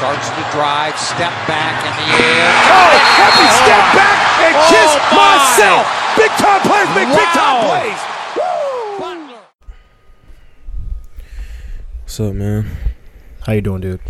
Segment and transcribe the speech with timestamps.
[0.00, 2.48] Starts to drive, step back in the air.
[2.72, 2.88] Oh,
[3.20, 4.16] happy step back
[4.48, 5.36] and Oh, kiss my.
[5.36, 5.84] myself.
[6.16, 7.68] Big time players make big time Wow.
[7.68, 8.00] plays.
[8.98, 9.42] Butler.
[12.00, 12.70] What's up, man?
[13.42, 14.00] How you doing, dude?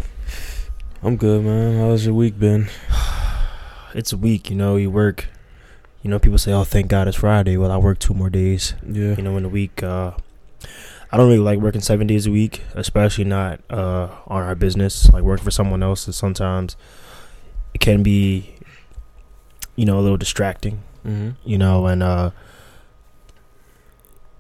[1.02, 1.80] I'm good, man.
[1.80, 2.68] How's your week been?
[3.92, 4.76] It's a week, you know.
[4.76, 5.26] You work.
[6.02, 8.74] You know, people say, "Oh, thank God it's Friday." Well, I work two more days.
[8.86, 9.16] Yeah.
[9.16, 9.82] You know, in the week.
[9.82, 10.12] Uh,
[11.12, 15.12] I don't really like working seven days a week, especially not uh, on our business.
[15.12, 16.76] Like working for someone else is sometimes
[17.74, 18.54] it can be,
[19.74, 20.82] you know, a little distracting.
[21.04, 21.30] Mm-hmm.
[21.44, 22.30] You know, and uh,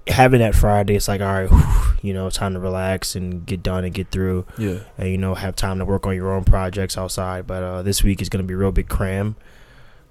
[0.06, 3.62] having that Friday, it's like, all right, whew, you know, time to relax and get
[3.62, 4.46] done and get through.
[4.56, 4.80] Yeah.
[4.96, 7.46] and you know have time to work on your own projects outside.
[7.46, 9.36] But uh, this week is gonna be a real big cram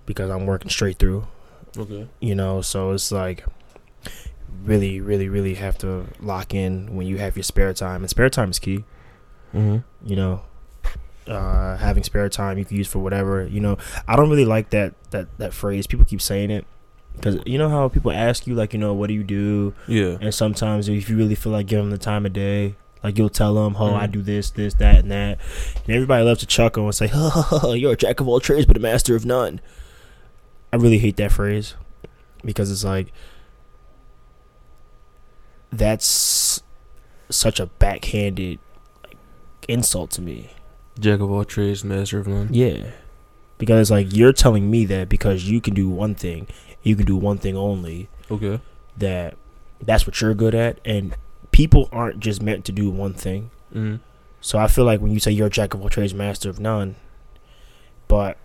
[0.05, 1.28] because I'm working straight through.
[1.78, 2.08] Okay.
[2.20, 3.45] You know, so it's like
[4.63, 8.30] really, really, really have to lock in when you have your spare time, and spare
[8.30, 8.84] time is key.
[9.53, 9.77] Mm-hmm.
[10.08, 10.41] You know,
[11.27, 13.45] uh, having spare time you can use for whatever.
[13.45, 13.77] You know,
[14.08, 15.88] I don't really like that that that phrase.
[15.88, 16.66] People keep saying it.
[17.16, 20.17] Because you know how people ask you like you know what do you do Yeah.
[20.22, 23.28] and sometimes if you really feel like giving them the time of day, like you'll
[23.30, 24.11] tell them, "Oh, I Mhm.
[24.13, 25.38] do this, this, that, and that,"
[25.86, 28.78] and everybody loves to chuckle and say, "Oh, you're a jack of all trades but
[28.78, 29.59] a master of none."
[30.72, 31.73] I really hate that phrase
[32.45, 33.11] because it's like
[35.72, 36.62] that's
[37.30, 38.59] such a backhanded
[39.03, 39.17] like,
[39.67, 40.52] insult to me.
[41.00, 42.50] Jack of all trades, master of none.
[42.52, 42.92] Yeah,
[43.58, 46.47] because like you're telling me that because you can do one thing,
[46.84, 48.59] you can do one thing only Okay.
[48.97, 49.36] that
[49.81, 51.16] that's what you're good at and
[51.52, 53.97] people aren't just meant to do one thing Mm-hmm.
[54.42, 56.59] so i feel like when you say you're a jack of all trades master of
[56.59, 56.95] none
[58.08, 58.38] but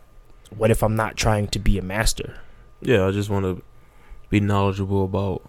[0.55, 2.39] what if i'm not trying to be a master
[2.83, 3.63] Yeah, I just want to
[4.31, 5.43] be knowledgeable about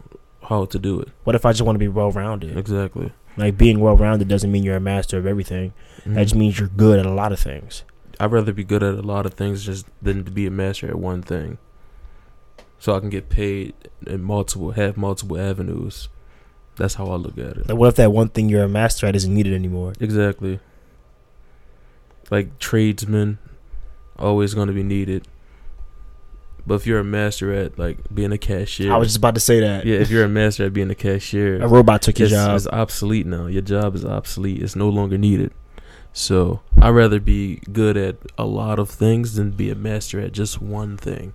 [0.50, 1.10] how to do it.
[1.24, 3.12] what if i just want to be well-rounded Exactly.
[3.38, 5.74] like being well-rounded doesn't mean you're a master of everything
[6.06, 6.16] Mhm.
[6.16, 7.84] that just means you're good at a lot of things
[8.20, 10.88] I'd rather be good at a lot of things just than to be a master
[10.88, 11.58] at one thing.
[12.80, 13.74] So I can get paid
[14.08, 16.08] in multiple, have multiple avenues.
[16.78, 17.68] That's how I look at it.
[17.68, 20.60] like what if that one thing you're a master at isn't needed anymore Exactly.
[22.32, 23.38] Like tradesmen,
[24.18, 25.28] always going to be needed.
[26.68, 29.40] But if you're a master at like being a cashier, i was just about to
[29.40, 32.26] say that yeah, if you're a master at being a cashier, a robot took your
[32.26, 33.46] it's, job it's obsolete now.
[33.46, 34.62] Your job is obsolete.
[34.62, 35.52] It's no longer needed.
[36.12, 40.32] So I'd rather be good at a lot of things than be a master at
[40.32, 41.34] just one thing.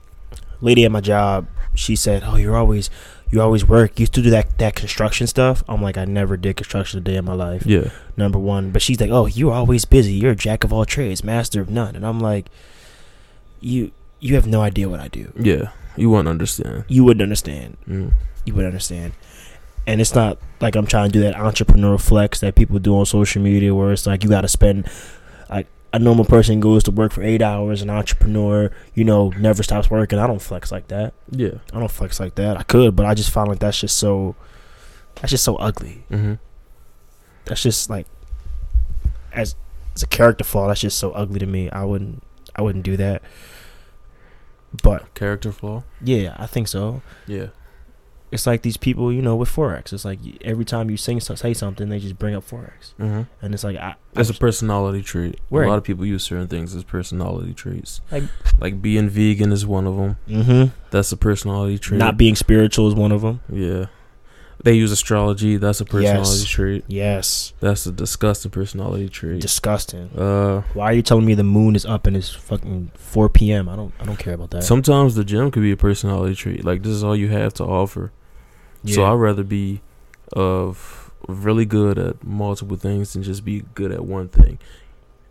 [0.63, 2.91] lady at my job, she said, "Oh, you're always,
[3.31, 3.99] you always work.
[3.99, 7.03] You used to do that that construction stuff." I'm like, I never did construction a
[7.03, 7.65] day in my life.
[7.67, 7.91] Yeah.
[8.17, 10.15] Number one, but she's like, "Oh, you're always busy.
[10.15, 12.49] You're a jack of all trades, master of none." And I'm like,
[13.61, 15.33] "You, you have no idea what I do.
[15.39, 15.71] Yeah.
[15.97, 16.85] You wouldn't understand.
[16.89, 17.77] You wouldn't understand.
[17.89, 18.13] Mm.
[18.45, 19.13] You wouldn't understand."
[19.87, 23.07] And it's not like I'm trying to do that entrepreneur flex that people do on
[23.07, 24.89] social media, where it's like you got to spend
[25.49, 27.83] like a normal person goes to work for eight hours.
[27.83, 30.19] An entrepreneur, you know, never stops working.
[30.19, 31.15] I don't flex like that.
[31.31, 31.55] Yeah.
[31.73, 32.57] I don't flex like that.
[32.57, 34.37] I could, but I just find like that's just so
[35.17, 36.05] that's just so ugly.
[36.11, 36.35] Mm-hmm.
[37.47, 38.07] That's just like
[39.33, 39.57] as
[39.95, 41.71] as a character flaw, that's just so ugly to me.
[41.71, 42.23] I wouldn't
[42.55, 43.23] I wouldn't do that.
[44.83, 45.83] But Character flaw.
[46.03, 47.03] yeah, I think so.
[47.27, 47.49] Yeah.
[48.33, 49.93] It's like these people, you know, with forex.
[49.93, 53.23] It's like every time you sing say something, they just bring up forex, Mm-hmm.
[53.43, 55.41] and it's like I, a personality trait.
[55.51, 55.67] Right.
[55.67, 58.01] A lot of people use certain things as personality traits.
[58.13, 58.23] Like-
[58.61, 60.17] like being vegan is one of them.
[60.29, 60.73] mm-hmm.
[60.93, 61.99] That's a personality trait.
[61.99, 63.41] not being spiritual is one of them.
[63.53, 63.87] Yeah.
[64.63, 65.57] They use astrology.
[65.57, 66.45] That's a personality Yes.
[66.45, 66.85] trait.
[66.87, 69.41] Yes, That's a disgusting personality trait.
[69.41, 70.11] disgusting.
[70.17, 73.69] uh, Why are you telling me the moon is up and it's fucking 4 p.m.?
[73.71, 74.63] I don't I don't care about that.
[74.65, 76.65] sometimes the gym could be a personality trait.
[76.65, 78.13] Like this is all you have to offer.
[78.87, 79.81] So I'd rather be
[80.35, 84.59] of really good at multiple things than just be good at one thing.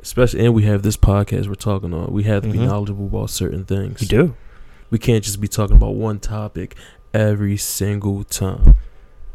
[0.02, 2.12] Especially, and we have this podcast we're talking on.
[2.14, 2.68] We have to be Mhm.
[2.68, 4.02] knowledgeable about certain things.
[4.02, 4.34] you do.
[4.90, 6.76] We can't just be talking about one topic
[7.14, 8.76] every single time.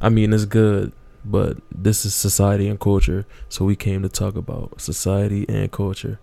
[0.01, 0.93] I mean, it's good,
[1.25, 6.19] but this is society and culture, so we came to talk about society and culture.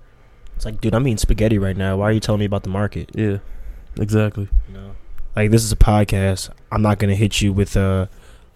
[0.56, 1.98] It's like, dude, I'm eating spaghetti right now.
[1.98, 3.10] Why are you telling me about the market?
[3.16, 3.38] Yeah,
[4.00, 4.48] exactly.
[4.72, 4.92] No.
[5.36, 6.50] Like this is a podcast.
[6.72, 8.08] I'm not gonna hit you with uh,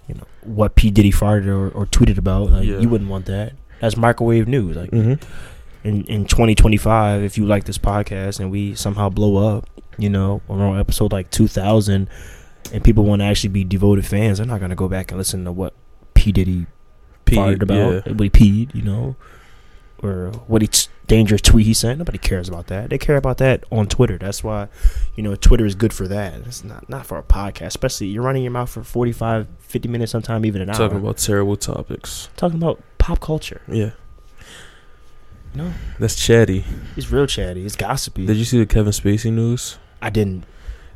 [0.07, 2.51] you know, what P Diddy farted or, or tweeted about.
[2.51, 2.79] Like Yeah.
[2.79, 3.53] you wouldn't want that.
[3.81, 4.75] That's microwave news.
[4.75, 5.87] Like Mm-hmm.
[5.87, 10.41] in in 2025, if you like this podcast and we somehow blow up, you know,
[10.49, 12.07] on our episode like 2000,
[12.73, 15.43] and people want to actually be devoted fans, they're not gonna go back and listen
[15.45, 15.73] to what
[16.13, 16.65] P Diddy
[17.25, 19.15] farted about, what he peed, you know,
[20.03, 21.97] or what he t- dangerous tweet he sent.
[21.99, 22.89] Nobody cares about that.
[22.89, 24.17] They care about that on Twitter.
[24.17, 24.67] That's why,
[25.15, 26.33] you know, Twitter is good for that.
[26.45, 30.11] It's not not for a podcast, especially you're running your mouth for 45, 50 minutes,
[30.11, 30.75] sometime even an hour.
[30.75, 32.29] Talking about terrible topics.
[32.37, 33.61] talking about pop culture.
[33.67, 33.91] Yeah.
[35.53, 36.65] No, That's chatty.
[36.95, 37.65] he's real chatty.
[37.65, 38.25] It's gossipy.
[38.25, 39.77] Did you see the Kevin Spacey news?
[40.01, 40.43] I didn't.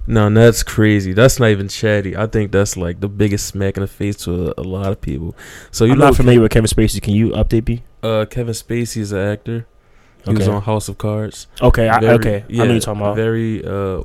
[0.10, 1.14] No, that's crazy.
[1.14, 2.18] That's not even chatty.
[2.18, 5.00] I think that's like the biggest smack in the face to a, a lot of
[5.00, 5.36] people.
[5.70, 7.00] So you I'm not familiar with Kevin Spacey.
[7.00, 7.84] Can you update me?
[8.02, 9.68] uh, Kevin Spacey is an actor.
[10.26, 11.46] He was on House of Cards.
[11.62, 12.44] Okay, I, Very- okay.
[12.50, 13.16] I know you're talking about.
[13.16, 14.02] Very uh,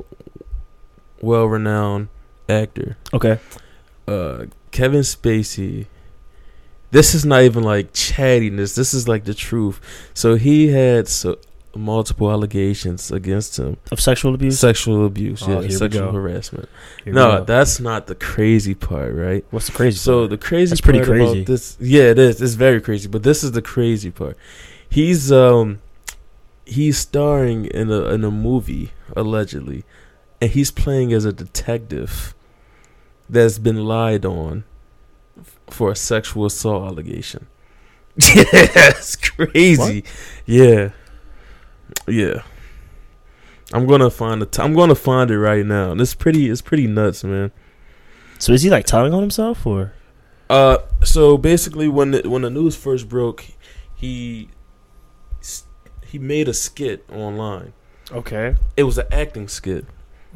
[1.23, 2.09] well-renowned
[2.49, 2.97] actor.
[3.15, 3.39] okay.
[4.06, 5.87] uh Kevin Spacey
[6.91, 9.81] this is not even like chattiness this is like the truth
[10.12, 11.39] so he had so
[11.76, 13.76] multiple allegations against him.
[13.91, 14.59] Of sexual abuse.
[14.59, 16.69] sexual abuse Oh, yeah sexual harassment.
[17.05, 19.44] Here no that's not the crazy part right?
[19.50, 19.99] What's the crazy?
[19.99, 20.31] so part?
[20.31, 21.44] the crazy That's pretty crazy.
[21.44, 22.41] this yeah it is.
[22.41, 24.37] It's very crazy but this is the crazy part.
[24.88, 25.81] He's um
[26.65, 29.85] he's starring in a in a movie allegedly
[30.41, 32.35] and he's playing as a detective
[33.29, 34.65] that's been lied on
[35.69, 37.47] for a sexual assault allegation.
[38.35, 38.44] Yeah
[38.91, 40.05] it's crazy.
[40.47, 40.91] Yeah
[42.06, 42.43] yeah
[43.73, 46.61] i'm gonna find the t- i'm gonna find it right now and it's pretty it's
[46.61, 47.51] pretty nuts man
[48.39, 49.93] so is he like telling on himself or?
[50.51, 53.45] Uh, so basically, when the, when the news first broke,
[53.95, 54.51] he
[56.05, 57.73] he made a skit online.
[58.12, 58.56] Okay.
[58.77, 59.87] It was an acting skit,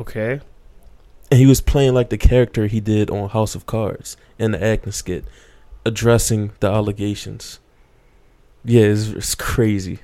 [0.01, 0.41] Okay.
[1.31, 4.65] and he was playing like the character he did on House of Cards in the
[4.65, 5.25] acting skit,
[5.85, 7.59] addressing the allegations.
[8.65, 9.99] Yeah, it's, it's crazy,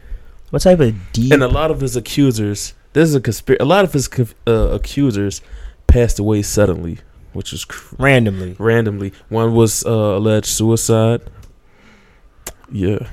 [0.55, 1.33] What type of deep?
[1.33, 2.75] and a lot of his accusers.
[2.93, 3.61] This is a conspiracy.
[3.61, 4.09] A lot of his
[4.47, 5.41] uh, accusers
[5.89, 6.99] passed away suddenly,
[7.33, 8.55] which is cr- randomly.
[8.61, 9.12] randomly.
[9.29, 11.23] One was uh, alleged suicide.
[12.71, 13.09] Yeah.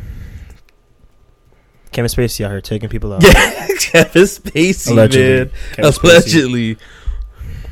[1.91, 3.23] Kevin Spacey out here taking people out.
[3.23, 5.38] Yeah, Kevin Spacey, Allegedly.
[5.45, 5.51] man.
[5.73, 6.77] Kevin Spacey Allegedly,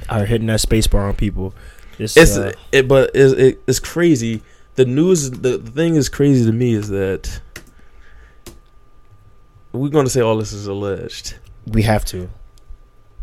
[0.09, 1.53] out hitting that space bar on people.
[1.99, 4.41] It's, it's uh, it, but it's, it, it's crazy.
[4.73, 7.39] The news, the, the thing is crazy to me is that
[9.71, 11.35] we're gonna say all this is alleged.
[11.67, 12.29] we have to.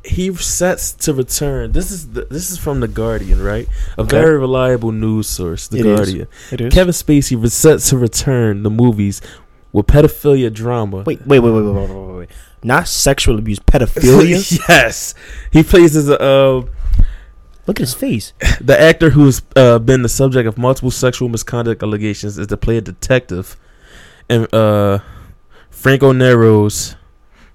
[0.04, 1.72] He sets to return.
[1.72, 3.66] This is the, this is from the Guardian, right?
[3.98, 4.16] A Okay.
[4.16, 5.96] very reliable news source, the It is.
[5.98, 6.28] Guardian.
[6.52, 6.72] It is.
[6.74, 9.20] Kevin Spacey set to return the movies
[9.72, 10.98] with pedophilia drama.
[11.04, 12.28] Wait, wait, wait, wait, wait, wait, wait, wait.
[12.62, 14.60] Not sexual abuse, pedophilia.
[14.68, 15.14] yes,
[15.50, 16.20] he plays as a.
[16.20, 16.62] Uh,
[17.66, 18.32] Look at his face.
[18.60, 22.76] The actor who's uh, been the subject of multiple sexual misconduct allegations is to play
[22.76, 23.56] a detective
[24.30, 25.00] in uh,
[25.76, 26.96] Franco Nero's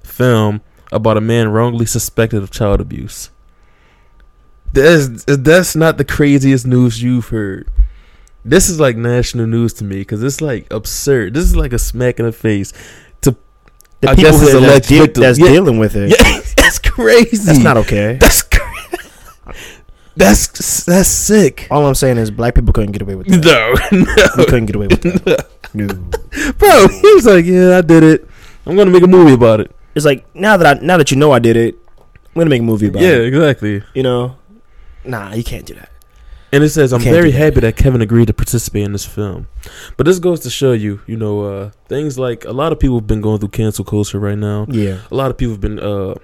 [0.03, 3.31] film about a man wrongly suspected of child abuse.
[4.73, 7.67] That's that's not the craziest news you've heard.
[8.45, 11.33] This is like national news to me because it's like absurd.
[11.33, 12.71] This is like a smack in the face.
[13.21, 13.35] To
[13.99, 15.21] the I people guess it's that, alleged that's, deal- victim.
[15.23, 15.47] that's Yeah.
[15.47, 16.09] dealing with it.
[16.17, 17.37] Yeah, that's crazy.
[17.45, 18.17] That's not okay.
[18.21, 18.70] That's cra-
[20.15, 21.67] that's that's sick.
[21.71, 23.89] All I'm saying is black people couldn't get away with that.
[23.91, 24.15] No, no.
[24.37, 25.47] We couldn't get away with that.
[25.73, 25.87] No.
[26.57, 26.87] bro.
[26.87, 28.27] He was like, "Yeah, I did it.
[28.65, 31.17] I'm gonna make a movie about it." It's like now that I now that you
[31.17, 33.05] know I did it, I'm gonna make a movie about it.
[33.05, 33.27] yeah, it.
[33.27, 33.83] exactly.
[33.93, 34.37] You know?
[35.03, 35.89] Nah, you can't do that.
[36.53, 37.43] And it says, "I'm can't very do that.
[37.45, 39.47] happy that Kevin agreed to participate in this film."
[39.95, 42.97] But this goes to show you, you know, uh, things like a lot of people
[42.97, 44.65] have been going through cancel culture right now.
[44.69, 44.99] Yeah.
[45.09, 46.15] A lot of people have been uh,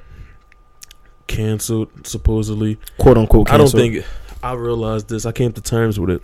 [1.28, 2.80] canceled supposedly.
[2.98, 4.06] Quote unquote I don't think
[4.44, 5.26] I realized this.
[5.26, 6.22] I came to terms with it.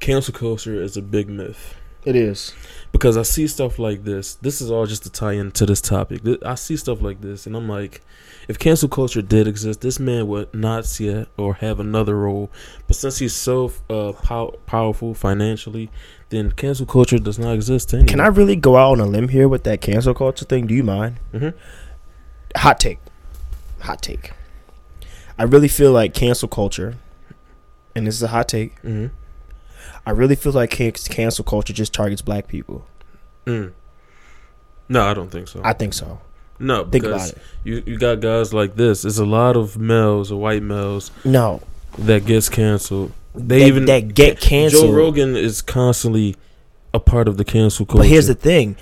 [0.00, 1.74] Cancel culture is a big myth.
[2.04, 2.52] it is.
[2.92, 4.34] because I see stuff like this.
[4.36, 6.20] This is all just to tie into this topic.
[6.44, 8.00] I see stuff like this, and I'm like,
[8.48, 12.50] if cancel culture did exist, this man would not see it or have another role.
[12.86, 15.90] But since he's so uh, pow- powerful financially,
[16.28, 18.08] then cancel culture does not exist anymore.
[18.08, 20.66] Can I really go out on a limb here with that cancel culture thing?
[20.66, 21.16] Do you mind?
[21.32, 21.54] Mhm.
[22.56, 22.98] Hot take.
[23.80, 24.32] Hot take.
[25.38, 26.96] I really feel like cancel culture,
[27.94, 28.76] and this is a hot take.
[28.82, 29.14] Mm-hmm.
[30.06, 32.86] I really feel like cancel culture just targets black people.
[33.44, 33.72] Mm.
[34.88, 35.60] No, I don't think so.
[35.64, 36.20] I think so.
[36.58, 37.38] no, Think about it.
[37.64, 39.02] you you got guys like this.
[39.02, 41.60] There's a lot of males or white males No,
[41.98, 43.12] that gets canceled.
[43.34, 44.86] They that, even that get canceled.
[44.86, 46.36] Joe Rogan is constantly
[46.94, 47.98] a part of the cancel culture.
[48.02, 48.76] But here's the thing.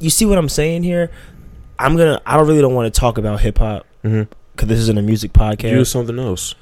[0.00, 1.10] You see what I'm saying here?
[1.78, 2.20] I'm gonna.
[2.26, 4.30] I don't really don't want to talk about hip hop mm-hmm.
[4.52, 5.70] because this isn't a music podcast.
[5.72, 6.54] Use something else.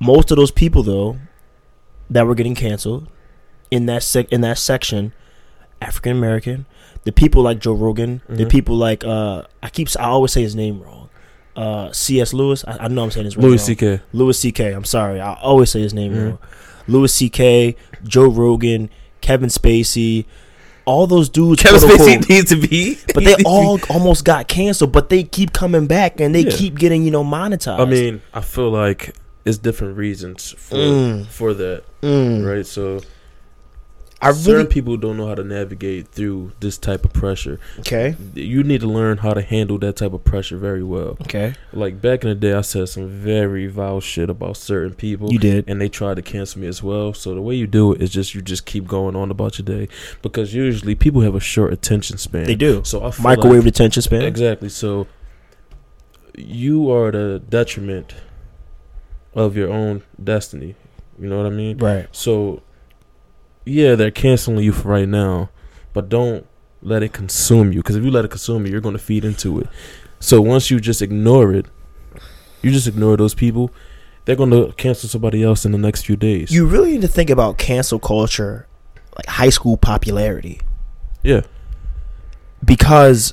[0.00, 1.16] most of those people though
[2.10, 3.08] that were getting canceled
[3.70, 5.12] in that sec- in that section
[5.82, 6.66] African American
[7.04, 8.50] the people like Joe Rogan the Mhm.
[8.50, 11.08] people like uh I keep I always say his name wrong
[11.56, 12.32] uh C.S.
[12.32, 13.66] Lewis I, I know I'm saying his name Louis wrong.
[13.66, 14.00] C.K.
[14.12, 14.72] Louis C.K.
[14.72, 16.24] I'm sorry I always say his name Mhm.
[16.28, 16.38] wrong
[16.86, 17.76] Louis C.K.
[18.04, 18.88] Joe Rogan
[19.20, 20.24] Kevin Spacey
[20.88, 25.08] all those dudes quote, unquote, needs to be, but they all almost got canceled but
[25.10, 26.56] they keep coming back and they Yeah.
[26.56, 29.14] keep getting you know monetized I mean, I feel like
[29.44, 31.26] it's different reasons for Mm.
[31.26, 32.44] for that, Mm.
[32.50, 32.66] right?
[32.66, 33.00] So
[34.20, 37.60] I certain really people don't know how to navigate through this type of pressure.
[37.78, 38.16] okay.
[38.34, 41.16] You need to learn how to handle that type of pressure very well.
[41.22, 45.32] Okay, Like back in the day, I said some very vile shit about certain people.
[45.32, 45.68] you did.
[45.68, 47.14] and they tried to cancel me as well.
[47.14, 49.64] So the way you do it is just you just keep going on about your
[49.66, 49.88] day
[50.20, 52.44] because usually people have a short attention span.
[52.44, 52.82] They do.
[52.84, 54.22] So I Microwave like- attention span.
[54.22, 54.68] exactly.
[54.68, 55.06] So
[56.36, 58.14] you are the detriment
[59.34, 60.74] of your own destiny.
[61.20, 61.78] You know what I mean?
[61.78, 62.08] Right.
[62.12, 62.62] So
[63.68, 65.50] yeah, they're canceling you for right now,
[65.92, 66.46] but don't
[66.82, 69.24] let it consume you because if you let it consume you, you're going to feed
[69.24, 69.66] into it.
[70.20, 71.66] So once you just ignore it,
[72.62, 73.70] you just ignore those people.
[74.24, 76.50] They're going to cancel somebody else in the next few days.
[76.52, 78.66] You really need to think about cancel culture,
[79.16, 80.60] like high school popularity,
[81.22, 81.42] yeah.
[82.64, 83.32] because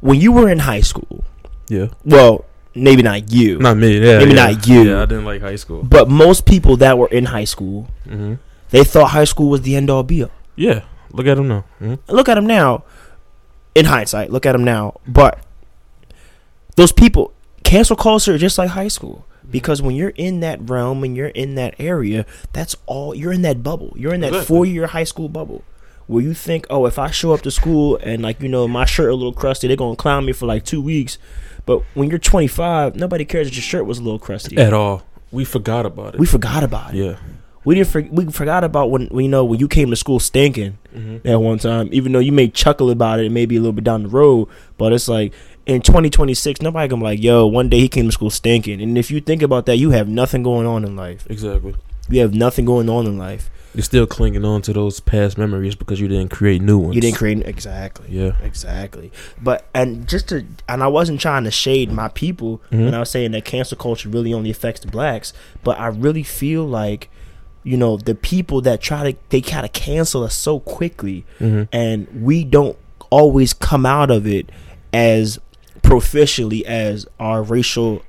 [0.00, 1.24] when you were in high school,
[1.68, 1.88] Yeah.
[2.04, 3.98] well, maybe not you, Not me.
[3.98, 4.18] Yeah.
[4.18, 4.46] Maybe yeah.
[4.52, 4.82] not you.
[4.82, 5.82] Yeah, I didn't like high school.
[5.82, 8.34] but most people that were in high school, hmm
[8.70, 10.30] they thought high school was the end all be all.
[10.56, 10.82] Yeah.
[11.12, 11.64] Look at him now.
[11.78, 12.84] hmm Look at them now.
[13.74, 15.00] In hindsight, look at them now.
[15.06, 15.44] But
[16.76, 17.32] those people,
[17.64, 19.26] cancel culture, just like high school.
[19.50, 23.42] Because when you're in that realm and you're in that area, that's all you're in
[23.42, 23.92] that bubble.
[23.96, 24.46] You're in that Exactly.
[24.56, 25.62] four year high school bubble
[26.06, 28.84] where you think, oh, if I show up to school and like you know my
[28.84, 31.18] shirt a little crusty, they're gonna clown me for like two weeks.
[31.66, 34.56] But when you're 25, nobody cares that your shirt was a little crusty.
[34.56, 35.02] At all.
[35.30, 36.20] We forgot about it.
[36.20, 36.98] We forgot about it.
[37.04, 37.16] yeah.
[37.64, 37.88] We didn't.
[37.88, 41.40] For, we forgot about when you know when you came to school stinking hmm at
[41.40, 41.88] one time.
[41.92, 44.92] Even though you may chuckle about it, maybe a little bit down the road, but
[44.92, 45.32] it's like
[45.66, 48.98] in 2026, nobody gonna be like, "Yo, one day he came to school stinking." And
[48.98, 51.26] if you think about that, you have nothing going on in life.
[51.30, 51.74] Exactly.
[52.10, 53.50] You have nothing going on in life.
[53.74, 56.94] You're still clinging on to those past memories because you didn't create new ones.
[56.94, 58.06] You didn't create exactly.
[58.08, 58.32] Yeah.
[58.44, 59.10] Exactly.
[59.42, 62.84] But and just to and I wasn't trying to shade my people Mhm.
[62.84, 65.32] when I was saying that cancel culture really only affects the blacks,
[65.64, 67.08] but I really feel like
[67.64, 71.64] you know the people that try to they kind of cancel us so quickly hmm
[71.72, 72.76] and we don't
[73.10, 74.50] always come out of it
[74.92, 75.38] as
[75.82, 78.02] proficiently as our racial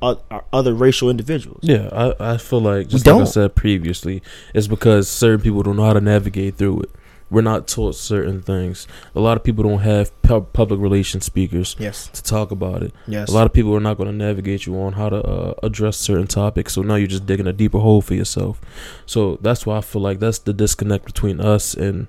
[0.00, 1.58] uh, our other racial individuals.
[1.62, 3.26] Yeah, I, I feel like just We like I don't.
[3.26, 4.22] said previously,
[4.54, 6.90] it's because certain people don't know how to navigate through it.
[7.30, 8.86] We're not taught certain things.
[9.14, 12.08] A lot of people don't have pub- public relations speakers Yes.
[12.08, 12.94] to talk about it.
[13.06, 13.28] Yes.
[13.28, 15.98] A lot of people are not going to navigate you on how to uh, address
[15.98, 16.72] certain topics.
[16.72, 18.60] So now you're just digging a deeper hole for yourself.
[19.04, 22.06] So that's why I feel like that's the disconnect between us and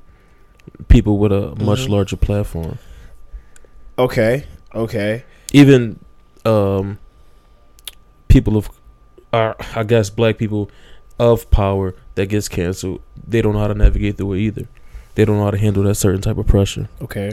[0.88, 1.90] people with a much Mhm.
[1.90, 2.78] larger platform.
[3.98, 4.46] okay.
[4.74, 5.24] Okay.
[5.52, 6.00] Even
[6.46, 6.98] um,
[8.30, 8.70] people of,
[9.34, 10.72] uh, I guess, black people
[11.20, 14.68] of power that gets canceled, they don't know how to navigate through it either.
[15.16, 16.88] They don't know how to handle that certain type of pressure.
[17.02, 17.32] Okay.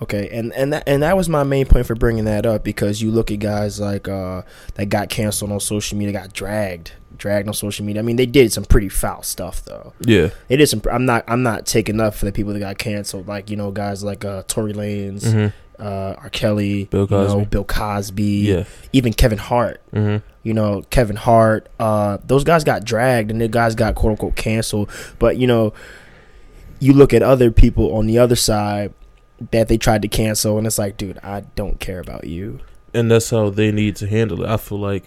[0.00, 3.02] Okay, and and that, and that was my main point for bringing that up because
[3.02, 4.42] you look at guys like uh
[4.74, 8.00] that got canceled on social media, got dragged, dragged on social media.
[8.00, 9.92] I mean, they did some pretty foul stuff though.
[10.00, 10.30] Yeah.
[10.46, 10.82] They did some.
[10.88, 11.24] I'm not.
[11.26, 13.26] I'm not taking up for the people that got canceled.
[13.26, 16.30] Like you know, guys like uh Tory Lanez, hmm uh R.
[16.30, 17.44] Kelly, Bill you know, Cosby.
[17.46, 18.64] Bill Cosby, Yeah.
[18.92, 19.80] even Kevin Hart.
[19.92, 21.68] hmm You know, Kevin Hart.
[21.80, 24.90] Uh, those guys got dragged and the guys got quote unquote canceled.
[25.18, 25.72] But you know,
[26.80, 28.92] you look at other people on the other side
[29.50, 32.60] that they tried to cancel, and it's like, dude, I don't care about you.
[32.94, 34.48] and that's how they need to handle it.
[34.48, 35.04] I feel like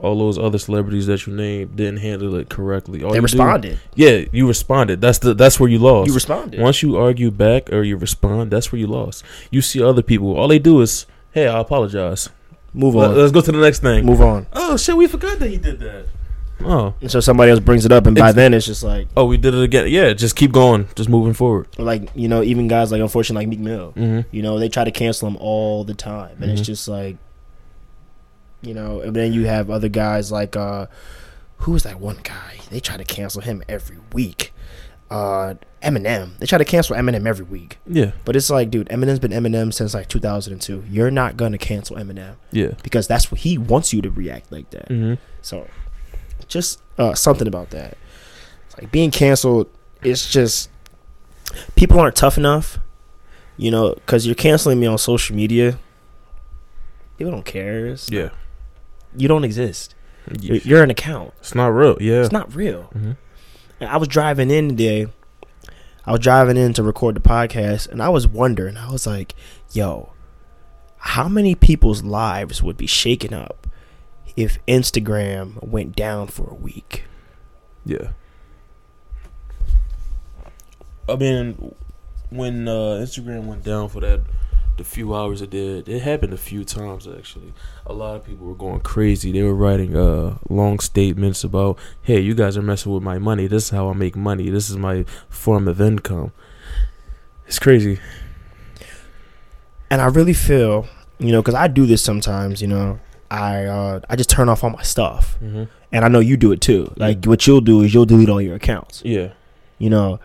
[0.00, 3.02] all those other celebrities that you named didn't handle it correctly.
[3.02, 3.80] All they you do- responded.
[3.94, 5.00] yeah, you responded.
[5.00, 6.08] That's the that's where you lost.
[6.08, 6.60] You responded.
[6.60, 9.24] Once you argue back or you respond, that's where you lost.
[9.50, 12.28] You see other people, all they do is, "Hey, I apologize."
[12.74, 13.14] Move on.
[13.16, 14.04] Let, us go to the next thing.
[14.06, 14.46] Move on.
[14.52, 16.06] Oh shit, we forgot that he did that.
[16.64, 19.06] Oh, And so somebody else brings it up, and by It's- then it's just like,
[19.16, 19.86] oh, we did it again.
[19.88, 21.68] Yeah, just keep going, just moving forward.
[21.78, 23.90] like you know, even guys like unfortunately like Meek Mill.
[23.92, 26.66] hmm You know, they try to cancel him all the time, and it's Mhm.
[26.66, 27.16] just like,
[28.62, 29.00] you know.
[29.00, 30.86] And then you have other guys like, uh
[31.58, 32.56] who's that one guy?
[32.70, 34.52] They try to cancel him every week.
[35.10, 36.36] Uh Eminem.
[36.38, 39.72] They try to cancel Eminem every week, Yeah, but it's like, dude, Eminem's been Eminem
[39.72, 40.84] since like 2002.
[40.90, 42.72] You're not gonna cancel Eminem yeah.
[42.82, 44.88] because that's what he wants you to react like that.
[44.88, 45.68] hmm So,
[46.48, 47.96] just uh, something about that.
[48.66, 49.68] It's like being canceled.
[50.02, 50.70] It's just
[51.76, 52.78] people aren't tough enough,
[53.56, 55.78] you know, because you're canceling me on social media.
[57.16, 57.86] People don't care.
[57.86, 58.30] It's- Yeah.
[59.16, 59.94] You don't exist.
[60.40, 61.32] You're, you're an account.
[61.40, 61.96] It's not real.
[62.00, 62.20] Yeah.
[62.20, 62.82] It's not real.
[62.92, 63.12] hmm
[63.80, 65.06] And I was driving in today.
[66.04, 68.76] I was driving in to record the podcast, and I was wondering.
[68.76, 69.34] I was like,
[69.72, 70.12] "Yo,
[70.98, 73.66] how many people's lives would be shaken up
[74.38, 77.04] if Instagram went down for a week?"
[77.84, 78.12] Yeah.
[81.08, 81.74] I mean,
[82.30, 84.20] when uh, Instagram went down for that
[84.76, 87.52] the few hours it did, it happened a few times actually.
[87.84, 89.32] A lot of people were going crazy.
[89.32, 93.46] They were writing uh long statements about, "Hey, you guys are messing with my money.
[93.48, 94.50] This is how I make money.
[94.50, 96.32] This is my form of income."
[97.46, 97.98] It's crazy.
[99.90, 100.86] and I really feel,
[101.18, 102.62] you know, because I do this sometimes.
[102.62, 105.64] You know, I uh, I just turn off all my stuff, Mm-hmm.
[105.92, 106.92] and I know you do it too.
[106.96, 109.02] Like what you'll do is you'll delete all your accounts.
[109.04, 109.32] Yeah.
[109.78, 110.18] You know,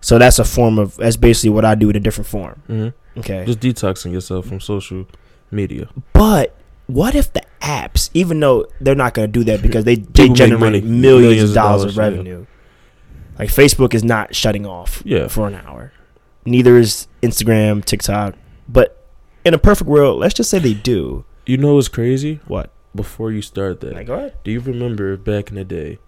[0.00, 2.62] so that's a form of that's basically what I do in a different form.
[2.68, 3.18] Mm-hmm.
[3.20, 5.06] Okay, Just detoxing yourself from social
[5.50, 5.88] media.
[6.14, 6.54] but
[6.86, 10.28] what if the apps, even though they're not going to do that because they, they
[10.30, 10.80] generate money.
[10.80, 12.02] millions, Millions of dollars, of yeah.
[12.02, 12.46] revenue,
[13.38, 15.28] like Facebook is not shutting off Yeah.
[15.28, 15.92] for an hour.
[16.44, 18.34] Neither is Instagram, TikTok.
[18.68, 19.04] But
[19.44, 21.24] in a perfect world, let's just say they do.
[21.46, 22.40] You know what's crazy?
[22.46, 22.70] What?
[22.94, 24.38] Before you start that, Like, go ahead.
[24.44, 25.98] Do you remember back in the day?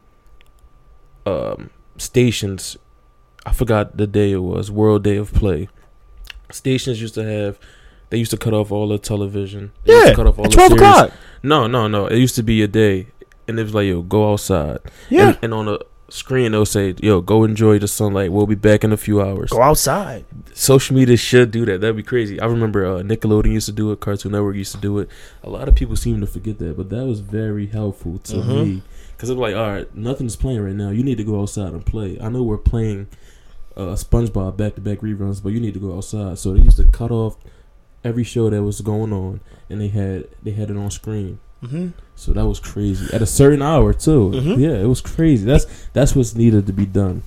[1.27, 2.77] Um, stations,
[3.47, 4.71] I forgot the day it was.
[4.71, 5.69] World Day of Play.
[6.53, 7.59] Stations used to have.
[8.11, 9.73] They used to cut off all the television.
[9.85, 10.83] They used Yeah, to cut off all at the 12 series.
[10.83, 11.11] o'clock.
[11.43, 12.07] No, no, no.
[12.07, 13.09] It used to be a day,
[13.49, 14.79] and it was like, yo, go outside.
[15.09, 15.29] Yeah.
[15.31, 15.81] And, and on the
[16.15, 18.33] screen, they'll say, yo, go enjoy the sunlight.
[18.33, 19.51] We'll be back in a few hours.
[19.51, 20.25] Go outside.
[20.55, 21.81] Social media should do that.
[21.81, 22.41] That'd be crazy.
[22.41, 24.01] I remember uh, Nickelodeon used to do it.
[24.01, 25.09] Cartoon Network used to do it.
[25.43, 28.65] A lot of people seem to forget that, but that was very helpful to Mhm.
[28.65, 28.83] me
[29.17, 30.91] because it was like, all right, nothing's playing right now.
[30.91, 32.19] You need to go outside and play.
[32.21, 33.09] I know we're playing
[33.77, 36.39] uh, SpongeBob back to back reruns, but you need to go outside.
[36.39, 37.37] So they used to cut off
[38.05, 41.41] every show that was going on, and they had they had it on screen.
[41.65, 41.89] Mm-hmm.
[42.17, 44.31] So that was crazy at a certain hour too.
[44.35, 44.59] Mhm.
[44.59, 45.45] Yeah, it was crazy.
[45.45, 47.23] That's that's what's needed to be done.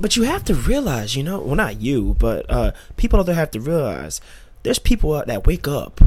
[0.00, 3.34] But, you have to realize, you know, well, not you, but uh, people out there
[3.34, 4.18] have to realize
[4.62, 6.00] there's people that wake up.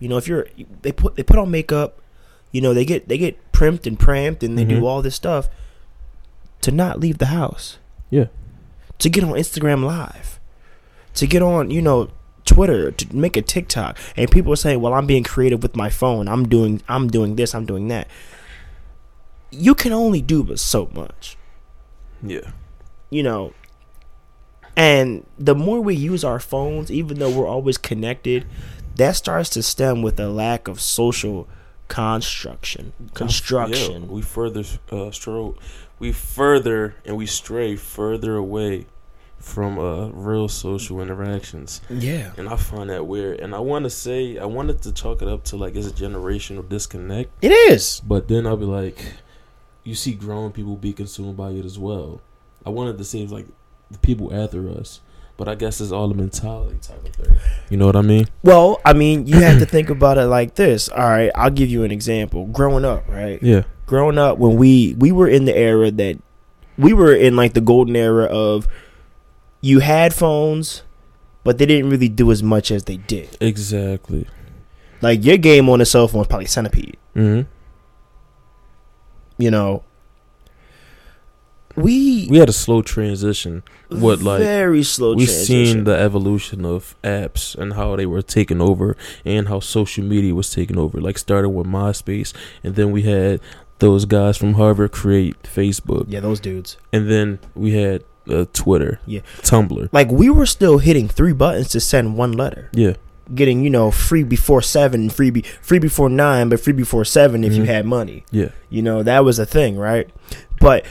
[0.00, 0.46] You know, if you're
[0.82, 2.00] they put they put on makeup,
[2.52, 4.80] you know, they get they get primped and pramped and they Mhm.
[4.80, 5.48] do all this stuff
[6.62, 7.76] to not leave the house.
[8.10, 8.26] Yeah.
[9.00, 10.40] To get on Instagram live.
[11.14, 12.08] To get on, you know,
[12.48, 13.98] Twitter, to make a TikTok.
[14.16, 16.26] And people are saying, Well, I'm being creative with my phone.
[16.28, 18.08] I'm doing I'm doing this, I'm doing that.
[19.50, 21.36] You can only do but so much
[22.22, 22.50] Yeah.
[23.10, 23.52] you know
[24.76, 28.44] and the more we use our phones even though we're always connected
[28.96, 31.48] that starts to stem with a lack of social
[31.88, 35.56] construction construction Yeah, we further uh, stro-
[35.98, 38.86] we further and we stray further away
[39.38, 43.40] from uh, real social interactions, yeah and I find that weird.
[43.40, 45.90] And I want to say I wanted to chalk it up to like it's a
[45.92, 48.98] generational disconnect, it is but then I'll be like,
[49.84, 52.20] you see grown people be consumed by it as well.
[52.66, 53.46] I wanted to say like
[53.90, 55.00] the people after us,
[55.38, 57.36] but I guess it's all a mentality type of thing.
[57.70, 58.26] You know what I mean?
[58.42, 61.68] well i mean you have to think about it like this all right i'll give
[61.68, 63.62] you an example growing up right Yeah.
[63.86, 66.18] growing up when we we were in the era that
[66.78, 68.66] we were in like the golden era of
[69.60, 70.82] you had phones
[71.44, 74.26] but they didn't really do as much as they did Exactly.
[75.02, 77.42] like your game on a cell phone is probably centipede hmm
[79.38, 79.82] you know
[81.76, 83.62] we We had a slow transition.
[83.88, 88.60] What like very slow We've seen the evolution of apps and how they were taken
[88.60, 91.00] over and how social media was taken over.
[91.00, 92.32] Like starting with MySpace
[92.64, 93.40] and then we had
[93.78, 96.06] those guys from Harvard create Facebook.
[96.08, 99.00] yeah those dudes And then we had uh, Twitter.
[99.06, 99.20] Yeah.
[99.42, 99.88] Tumblr.
[99.92, 102.94] like we were still hitting three buttons to send one letter Yeah.
[103.34, 107.44] getting you know free before seven free be- free before nine but free before seven
[107.44, 107.66] if you Mhm.
[107.66, 108.48] had money Yeah.
[108.70, 110.08] you know that was a thing right
[110.60, 110.84] but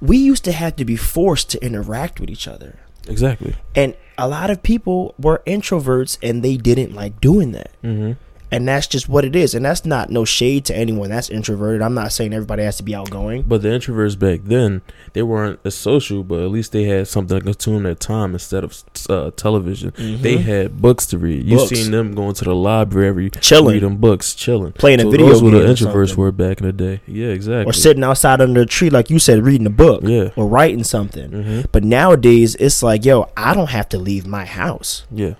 [0.00, 3.54] we used to have to be forced to interact with each other Exactly.
[3.74, 8.12] and a lot of people were introverts and they didn't like doing that Mm-hmm.
[8.50, 11.80] And that's just what it is and that's not no shade to anyone that's introverted
[11.82, 14.82] i'm not saying everybody has to be outgoing But the introverts back then,
[15.12, 18.64] they weren't as social, but at least they had something to consume their time instead
[18.64, 19.92] of uh, television.
[19.96, 20.42] They Mhm.
[20.44, 21.44] had books to read.
[21.46, 21.70] You Books.
[21.70, 23.74] seen them going to the library, Chilling.
[23.74, 24.72] reading books, chilling.
[24.72, 27.00] playing a So video those were the introverts were back in the day.
[27.06, 27.68] Yeah, exactly.
[27.70, 30.30] or sitting outside under a tree like you said reading a book Yeah.
[30.36, 31.60] or writing something Mm-hmm.
[31.72, 35.34] but nowadays it's like yo i don't have to leave my house Yeah.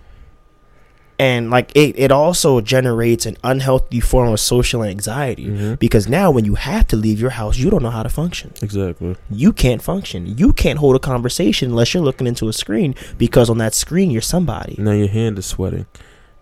[1.29, 5.79] And like it, it also generates an unhealthy form of social anxiety Mhm.
[5.79, 8.49] because now when you have to leave your house you don't know how to function
[8.63, 9.13] Exactly.
[9.43, 13.49] you can't function you can't hold a conversation unless you're looking into a screen because
[13.53, 15.87] on that screen you're somebody Now your hand is sweating.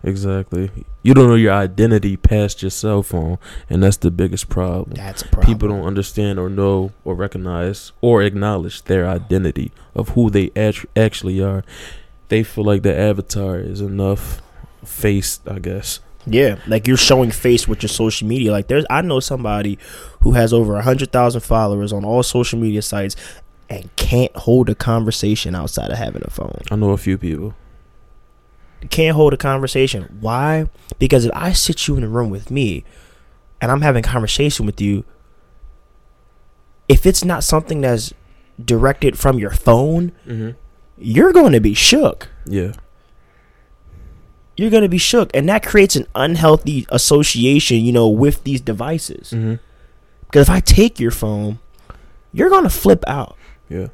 [0.01, 0.71] Exactly.
[1.03, 3.37] You don't know your identity past your cell phone,
[3.69, 4.91] and that's the biggest problem.
[4.95, 10.09] that's a problem People don't understand or know or recognize or acknowledge their identity of
[10.15, 11.63] who they act- actually are.
[12.29, 14.41] They feel like their avatar is enough
[14.85, 15.99] face, I guess.
[16.25, 18.51] Yeah, like you're showing face with your social media.
[18.51, 19.79] Like there's, I know somebody
[20.21, 23.15] who has over a hundred thousand followers on all social media sites
[23.69, 26.61] and can't hold a conversation outside of having a phone.
[26.69, 27.55] I know a few people.
[28.89, 30.17] Can't hold a conversation.
[30.21, 30.69] Why?
[30.99, 32.83] Because if I sit you in a room with me
[33.61, 35.05] and I'm having a conversation with you,
[36.87, 38.13] if it's not something that's
[38.63, 40.51] directed from your phone, Mm-hmm.
[40.97, 42.29] you're going to be shook.
[42.45, 42.73] Yeah.
[44.59, 45.31] You're going to be shook.
[45.33, 49.31] And that creates an unhealthy association, you know, with these devices.
[49.31, 49.55] Mm-hmm.
[50.25, 51.59] Because if I take your phone,
[52.33, 53.37] you're going to flip out.
[53.69, 53.87] Yeah.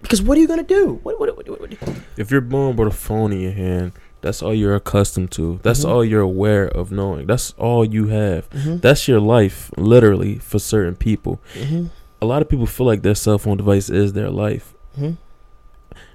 [0.00, 0.98] Because what are you going to do?
[1.04, 1.78] What, what, what, what,
[2.16, 5.60] If you're born with a phone in your hand, that's all you're accustomed to.
[5.62, 5.88] That's Mhm.
[5.90, 7.28] all you're aware of knowing.
[7.28, 8.50] That's all you have.
[8.50, 8.80] Mhm.
[8.80, 11.40] That's your life, literally, for certain people.
[11.54, 11.90] Mhm.
[12.20, 14.74] A lot of people feel like their cell phone device is their life.
[14.98, 15.18] Mhm.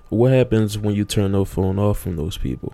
[0.10, 2.73] What happens when you turn the phone off from those people?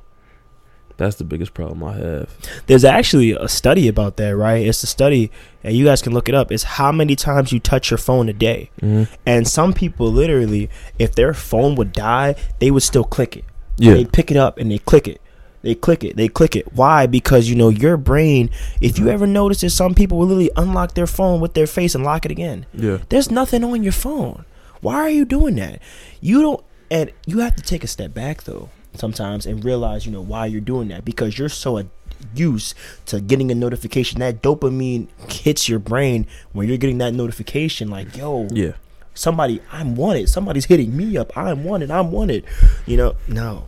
[0.97, 2.29] That's the biggest problem I have.
[2.67, 4.65] There's actually a study about that, right?
[4.65, 5.31] It's a study,
[5.63, 6.51] and you guys can look it up.
[6.51, 8.69] It's how many times you touch your phone a day.
[8.81, 9.11] Mm-hmm.
[9.25, 13.45] And some people literally, if their phone would die, they would still click it.
[13.77, 13.93] Yeah.
[13.93, 15.19] They pick it up and they click it.
[15.63, 16.17] They click it.
[16.17, 16.73] They click it.
[16.73, 17.07] Why?
[17.07, 18.49] Because you know your brain.
[18.81, 21.95] If you ever notice that some people will literally unlock their phone with their face
[21.95, 22.65] and lock it again.
[22.73, 22.99] Yeah.
[23.09, 24.45] There's nothing on your phone.
[24.81, 25.81] Why are you doing that?
[26.19, 26.63] You don't.
[26.91, 30.45] And you have to take a step back though sometimes and realize you know why
[30.45, 31.81] you're doing that because you're so
[32.35, 32.73] used
[33.05, 38.15] to getting a notification that dopamine hits your brain when you're getting that notification like
[38.15, 38.73] yo Yeah.
[39.13, 40.29] somebody I'm wanted.
[40.29, 41.35] Somebody's hitting me up.
[41.37, 41.91] I'm wanted.
[41.91, 42.45] I'm wanted.
[42.85, 43.65] You know, no.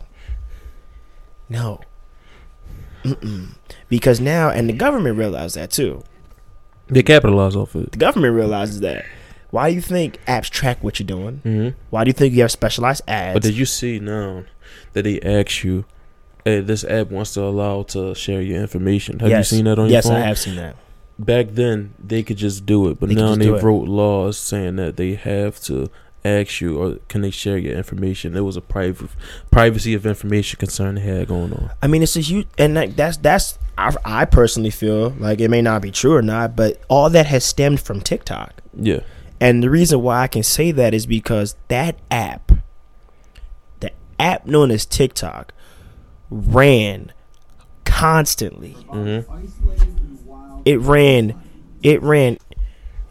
[1.48, 1.80] No.
[3.04, 3.54] Mm-mm.
[3.88, 6.02] Because now, and the government realized that too.
[6.88, 7.92] They capitalize off it.
[7.92, 9.04] The government realizes that.
[9.50, 11.40] Why do you think apps track what you're doing?
[11.44, 11.78] Mm-hmm.
[11.90, 13.34] Why do you think you have specialized ads?
[13.34, 14.44] But did you see now
[14.96, 15.84] that they ask you,
[16.44, 19.18] hey, this app wants to allow to share your information?
[19.20, 19.52] Have Yes.
[19.52, 20.20] you seen that on yes, your phone?
[20.20, 20.76] Yes, I have seen that.
[21.18, 24.96] Back then, they could just do it, but They now they wrote laws saying that
[24.96, 25.90] they have to
[26.24, 28.36] ask you or can they share your information.
[28.36, 29.10] It was a private
[29.50, 31.70] privacy of information concern they had going on.
[31.82, 33.58] I mean, it's a huge, and like, that's that's.
[33.78, 37.26] I, I personally feel like it may not be true or not, but all that
[37.26, 38.62] has stemmed from TikTok.
[38.74, 39.00] Yeah,
[39.40, 42.45] And the reason why I can say that is because that app,
[44.18, 45.52] app known as TikTok,
[46.30, 47.12] ran
[47.84, 48.74] constantly.
[48.88, 50.62] mm-hmm.
[50.64, 51.40] It ran,
[51.82, 52.38] it ran,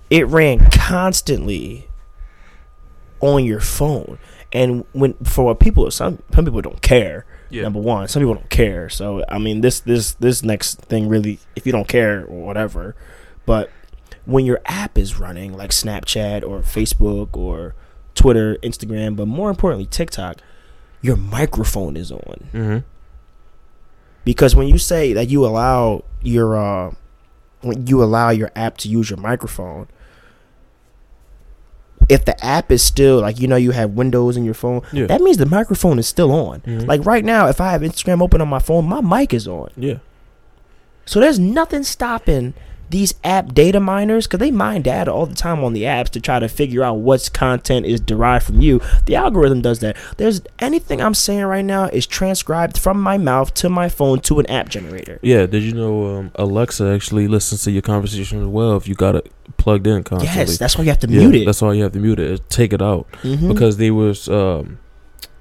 [0.10, 1.88] it ran constantly
[3.22, 4.20] on your phone.
[4.52, 7.26] And when for what people, some some people don't care.
[7.50, 7.64] Yeah.
[7.64, 8.90] Number one, some people don't care.
[8.90, 12.96] So I mean, this this this next thing really, if you don't care or whatever,
[13.46, 13.70] but
[14.26, 17.76] when your app is running like Snapchat or Facebook or
[18.16, 20.38] Twitter, Instagram, but more importantly TikTok,
[21.06, 22.38] your microphone is on.
[22.54, 22.78] Mm-hmm.
[24.24, 26.92] Because when you say that you allow your uh
[27.62, 29.88] when you allow your app to use your microphone,
[32.10, 35.08] if the app is still like you know you have Windows in your phone, Yeah.
[35.08, 36.62] that means the microphone is still on.
[36.62, 36.88] Mhm.
[36.88, 39.70] Like right now, if I have Instagram open on my phone, my mic is on.
[39.78, 39.98] Yeah,
[41.06, 42.54] So there's nothing stopping
[42.90, 46.22] these app data miners because they mine data all the time on the apps to
[46.22, 48.80] try to figure out what's content is derived from you.
[49.06, 49.98] The algorithm does that.
[50.18, 54.40] There's anything I'm saying right now is transcribed from my mouth to my phone to
[54.40, 55.20] an app generator.
[55.22, 55.46] yeah.
[55.46, 59.16] Did you know um, Alexa actually listens to your conversation as well if you got
[59.16, 60.40] it plugged in constantly?
[60.42, 61.46] Yes, that's why you have to yeah, mute it.
[61.46, 62.50] That's why you have to mute it.
[62.50, 63.08] Take it out.
[63.24, 63.48] Mhm.
[63.52, 64.80] because they was um,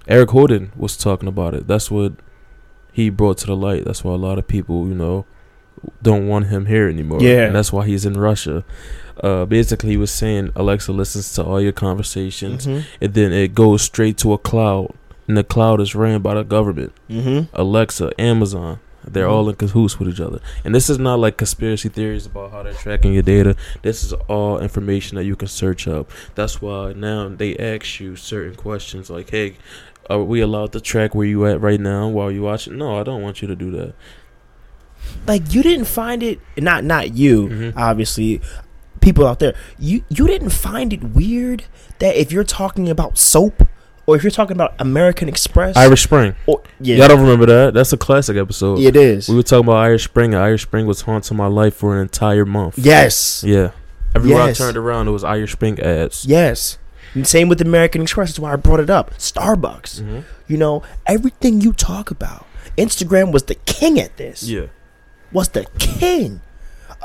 [0.08, 1.66] Eric Holden was talking about it.
[1.66, 2.12] That's what
[2.92, 3.84] he brought to the light.
[3.84, 5.26] That's why a lot of people, you know,
[6.02, 7.20] don't want him here anymore.
[7.20, 7.46] Yeah.
[7.46, 8.64] and that's why he's in Russia.
[9.22, 12.84] Uh, basically, he was saying Alexa listens to all your conversations, Mhm.
[13.00, 14.92] and then it goes straight to a cloud,
[15.28, 16.92] and the cloud is ran by the government.
[17.08, 17.48] Mhm.
[17.54, 18.80] Alexa, Amazon.
[19.06, 19.32] They're Mhm.
[19.32, 20.40] all in cahoots with each other.
[20.64, 23.54] And this is not like conspiracy theories about how they're tracking your data.
[23.82, 26.10] This is all information that you can search up.
[26.34, 29.54] That's why now they ask you certain questions like, hey,
[30.08, 32.78] are we allowed to track where you at right now while you watching?
[32.78, 33.92] No, I don't want you to do that.
[35.26, 37.72] Like you didn't find it not not you, Mhm.
[37.76, 38.40] obviously.
[39.00, 41.64] People out there, you you didn't find it weird
[41.98, 43.68] that if you're talking about soap
[44.06, 46.34] or if you're talking about American Express Irish Spring.
[46.46, 47.74] or yeah, Y'all don't remember that?
[47.74, 48.78] That's a classic episode.
[48.78, 49.28] it is.
[49.28, 50.32] We were talking about Irish Spring.
[50.32, 52.78] and Irish Spring was haunting my life for an entire month.
[52.78, 53.44] Yes.
[53.46, 53.70] Yeah.
[54.14, 54.60] Everywhere Yes.
[54.60, 56.24] I turned around, it was Irish Spring ads.
[56.24, 56.78] Yes.
[57.14, 58.30] And same with American Express.
[58.30, 59.12] That's why I brought it up.
[59.18, 60.00] Starbucks.
[60.00, 60.24] Mhm.
[60.48, 62.46] You know, everything you talk about.
[62.78, 64.44] Instagram was the king at this.
[64.44, 64.66] Yeah.
[65.34, 66.40] Was the king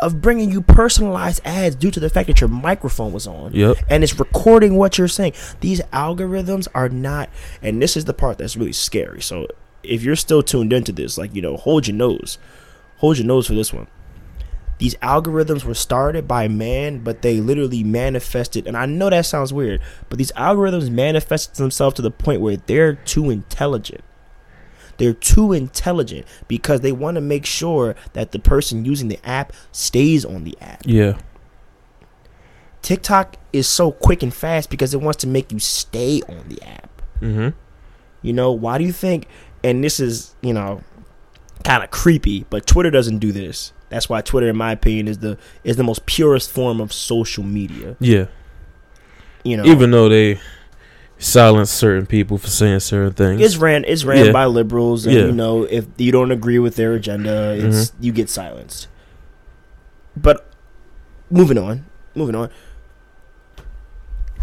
[0.02, 3.54] of bringing you personalized ads due to the fact that your microphone was on.
[3.54, 3.78] Yep.
[3.90, 5.34] And it's recording what you're saying.
[5.60, 7.30] These algorithms are not,
[7.62, 9.22] and this is the part that's really scary.
[9.22, 9.48] So
[9.84, 12.38] if you're still tuned into this, like, you know, hold your nose.
[12.98, 13.88] Hold your nose for this one.
[14.78, 18.66] These algorithms were started by man, but they literally manifested.
[18.66, 22.56] And I know that sounds weird, but these algorithms manifested themselves to the point where
[22.56, 24.04] they're too intelligent
[25.00, 29.54] They're too intelligent because they want to make sure that the person using the app
[29.72, 30.84] stays on the app.
[30.86, 31.18] Yeah.
[32.82, 36.62] TikTok is so quick and fast because it wants to make you stay on the
[36.62, 37.02] app.
[37.22, 37.50] Mm-hmm.
[38.22, 39.28] You know, why do you think
[39.64, 40.82] and this is, you know,
[41.64, 43.74] kind of creepy, but Twitter doesn't do this.
[43.90, 47.44] That's why Twitter in my opinion is the is the most purest form of social
[47.44, 47.96] media.
[48.00, 48.28] Yeah.
[49.44, 50.40] You know, Even though they
[51.20, 53.42] silence certain people for saying certain things.
[53.42, 54.32] it's ran it's ran Yeah.
[54.32, 55.26] by liberals and Yeah.
[55.26, 58.04] you know, if you don't agree with their agenda, it's Mm-hmm.
[58.04, 58.88] you get silenced.
[60.18, 60.50] But
[61.30, 62.50] moving on, moving on.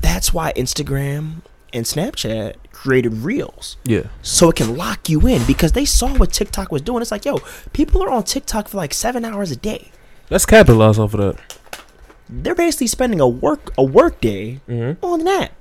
[0.00, 3.76] That's why Instagram and Snapchat created Reels.
[3.84, 4.04] yeah.
[4.22, 7.02] so it can lock you in because they saw what TikTok was doing.
[7.02, 7.38] It's like, yo,
[7.72, 9.90] people are on TikTok for like seven hours a day.
[10.30, 11.82] Let's capitalize off of that.
[12.28, 15.04] They're basically spending a work a work day Mm-hmm.
[15.04, 15.52] on that.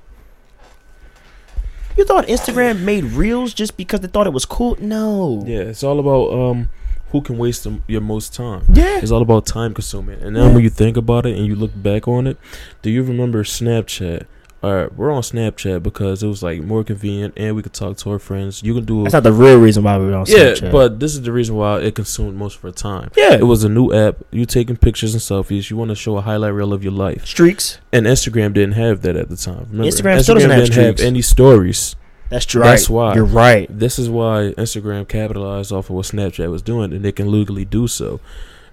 [1.96, 4.76] You thought Instagram made reels just because they thought it was cool?
[4.80, 5.42] No.
[5.46, 6.68] Yeah, it's all about um
[7.10, 8.64] who can waste the, your most time.
[8.72, 8.98] Yeah.
[8.98, 10.20] It's all about time consuming.
[10.20, 12.36] And then when you think about it and you look back on it,
[12.82, 14.26] do you remember Snapchat?
[14.66, 17.96] All right, we're on Snapchat because it was like more convenient and we could talk
[17.98, 18.64] to our friends.
[18.64, 20.72] You can do That's not the real reason why we were on yeah, Snapchat.
[20.72, 23.12] but this is the reason why it consumed most of our time.
[23.16, 24.16] yeah, It was a new app.
[24.32, 25.70] You taking pictures and selfies.
[25.70, 27.24] You want to show a highlight reel of your life.
[27.26, 27.78] streaks.
[27.92, 29.68] And Instagram didn't have that at the time.
[29.70, 31.00] Remember, Instagram still doesn't have didn't streaks.
[31.00, 31.94] have any stories.
[32.28, 32.60] That's true.
[32.62, 33.14] That's why.
[33.14, 33.68] You're right.
[33.70, 37.64] This is why Instagram capitalized off of what Snapchat was doing, and they can legally
[37.64, 38.18] do so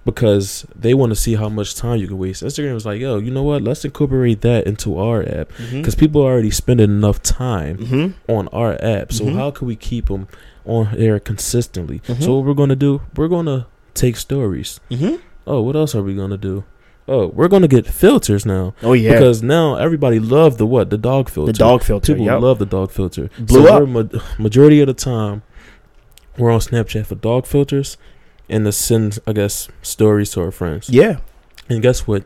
[0.06, 2.44] because they want to see how much time you can waste.
[2.44, 3.62] Instagram was like, "Yo, you know what?
[3.62, 8.32] Let's incorporate that into our app because people are already spending enough time Mm-hmm.
[8.32, 9.14] on our app.
[9.14, 9.36] So Mhm.
[9.36, 10.28] how can we keep them
[10.66, 12.02] on there consistently?
[12.08, 12.22] Mhm.
[12.24, 13.02] So what we're gonna do?
[13.16, 14.80] We're gonna take stories.
[14.92, 15.16] Mm-hmm.
[15.48, 16.64] Oh, what else are we gonna do?
[17.08, 19.12] Oh, we're gonna get filters now Oh yeah.
[19.12, 21.52] because now everybody love the what the dog filter.
[21.52, 22.14] the dog filter.
[22.14, 22.42] People Yep.
[22.42, 23.30] love the dog filter.
[23.40, 23.88] Blew so up.
[23.90, 25.42] Ma- majority of the time,
[26.38, 27.98] we're on Snapchat for dog filters,
[28.50, 30.90] and to send, I guess, stories to our friends.
[30.90, 31.20] Yeah.
[31.70, 32.24] And guess what?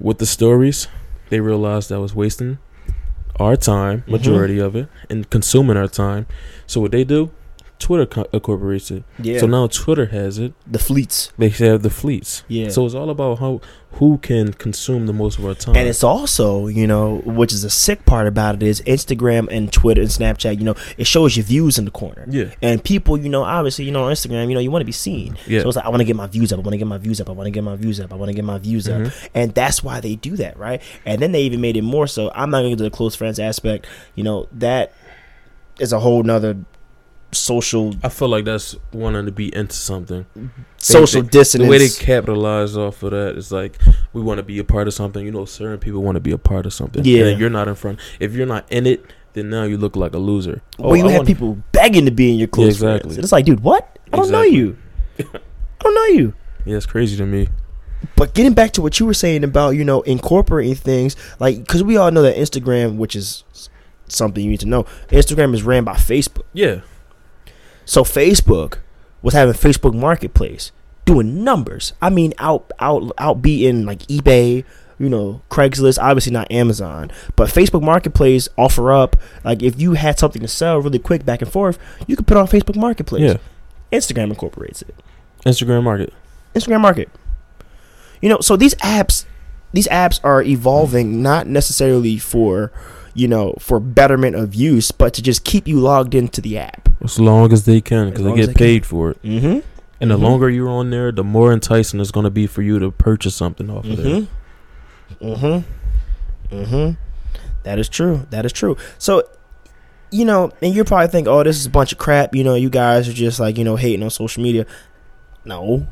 [0.00, 0.88] With the stories,
[1.28, 2.58] they realized that was wasting
[3.38, 4.12] our time, Mhm.
[4.12, 6.26] majority of it, and consuming our time.
[6.66, 7.30] So what they do?
[7.78, 9.04] Twitter co- incorporates it.
[9.22, 9.38] Yeah.
[9.38, 10.52] So now Twitter has it.
[10.66, 11.32] the fleets.
[11.38, 12.42] They have the fleets.
[12.48, 12.68] Yeah.
[12.70, 13.60] So it's all about how
[13.92, 15.74] who can consume the most of our time.
[15.74, 19.72] And it's also, you know, which is a sick part about it is Instagram and
[19.72, 22.26] Twitter and Snapchat, you know, it shows your views in the corner.
[22.28, 24.86] yeah, And people, you know, obviously, you know, on Instagram, you know, you want to
[24.86, 25.38] be seen.
[25.46, 25.62] yeah.
[25.62, 26.58] So it's like, I want to get my views up.
[26.58, 27.28] I want to get my views up.
[27.30, 28.12] I want to get my views up.
[28.12, 29.00] I want to get my views up.
[29.02, 29.28] Mhm.
[29.34, 30.82] And that's why they do that, right?
[31.06, 32.30] And then they even made it more so.
[32.34, 33.86] I'm not going to to the close friends aspect.
[34.14, 34.92] You know, that
[35.80, 36.56] is a whole nother
[37.32, 40.26] social I feel like that's wanting to be into something.
[40.78, 41.66] social they- dissonance.
[41.66, 43.78] The way they capitalize off of that is like
[44.12, 45.24] we want to be a part of something.
[45.24, 47.04] You know, certain people want to be a part of something.
[47.04, 47.26] Yeah.
[47.26, 47.98] and you're not in front.
[48.20, 50.62] If you're not in it, then now you look like a loser.
[50.78, 53.00] well, you oh, I have wanna- people begging to be in your close Yeah, exactly.
[53.00, 53.16] friends.
[53.16, 53.98] And it's like, dude, what?
[54.12, 54.76] I don't know you.
[55.18, 55.24] I
[55.82, 56.34] don't know you.
[56.64, 57.48] Yeah, it's crazy to me.
[58.14, 61.82] But getting back to what you were saying about you know incorporating things like because
[61.82, 63.42] we all know that Instagram, which is
[64.08, 66.42] something you need to know, Instagram is ran by Facebook.
[66.52, 66.80] Yeah,
[67.88, 68.80] So Facebook
[69.22, 70.72] was having Facebook Marketplace
[71.06, 71.94] doing numbers.
[72.02, 74.66] I mean, out out outbeating like eBay,
[74.98, 75.98] you know, Craigslist.
[75.98, 80.98] Obviously not Amazon, but Facebook Marketplace OfferUp like if you had something to sell really
[80.98, 83.22] quick back and forth, you could put it on Facebook Marketplace.
[83.22, 83.38] yeah.
[83.90, 84.94] Instagram incorporates it.
[85.46, 86.12] Instagram market.
[86.54, 87.08] Instagram Market.
[88.20, 89.24] You know, so these apps,
[89.72, 92.70] these apps are evolving not necessarily for,
[93.18, 96.88] you know, for betterment of use, but to just keep you logged into the app.
[97.02, 98.54] As long as they can, because they get they can.
[98.54, 99.22] paid for it.
[99.22, 99.58] Mm-hmm.
[100.00, 100.22] And the Mhm.
[100.22, 103.34] longer you're on there, the more enticing it's going to be for you to purchase
[103.34, 104.06] something off of there.
[105.20, 105.26] Mm-hmm.
[105.26, 106.54] Mm-hmm.
[106.56, 106.90] Mm-hmm.
[107.64, 108.26] That is true.
[108.30, 108.76] That is true.
[108.98, 109.24] So,
[110.10, 112.34] you know, and you're probably think, oh, this is a bunch of crap.
[112.34, 114.64] You know, you guys are just like, you know, hating on social media.
[115.44, 115.86] No.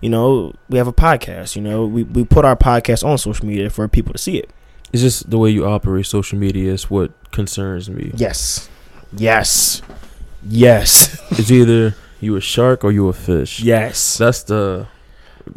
[0.00, 1.56] You know, we have a podcast.
[1.56, 4.50] You know, we, we put our podcast on social media for people to see it.
[4.94, 8.12] It's just the way you operate social media is what concerns me.
[8.14, 8.68] Yes.
[9.12, 9.82] Yes.
[10.48, 11.20] Yes.
[11.32, 13.58] It's either you a shark or you a fish.
[13.60, 14.18] yes.
[14.18, 14.86] That's the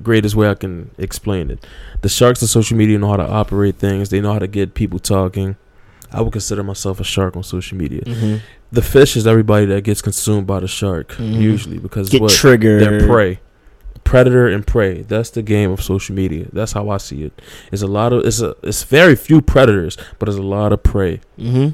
[0.02, 1.65] greatest way I can explain it.
[2.02, 4.10] The sharks of social media know how to operate things.
[4.10, 5.56] They know how to get people talking.
[6.12, 8.02] I would consider myself a shark on social media.
[8.02, 8.38] Mm-hmm.
[8.71, 11.39] The fish is everybody that gets consumed by the shark Mhm.
[11.39, 12.82] usually because Get what triggered.
[12.82, 13.39] they're prey,
[14.07, 15.01] predator and prey.
[15.01, 16.47] That's the game of social media.
[16.53, 17.41] That's how I see it.
[17.73, 20.81] It's a lot of it's a it's very few predators, but there's a lot of
[20.81, 21.19] prey.
[21.37, 21.69] Mm-hmm.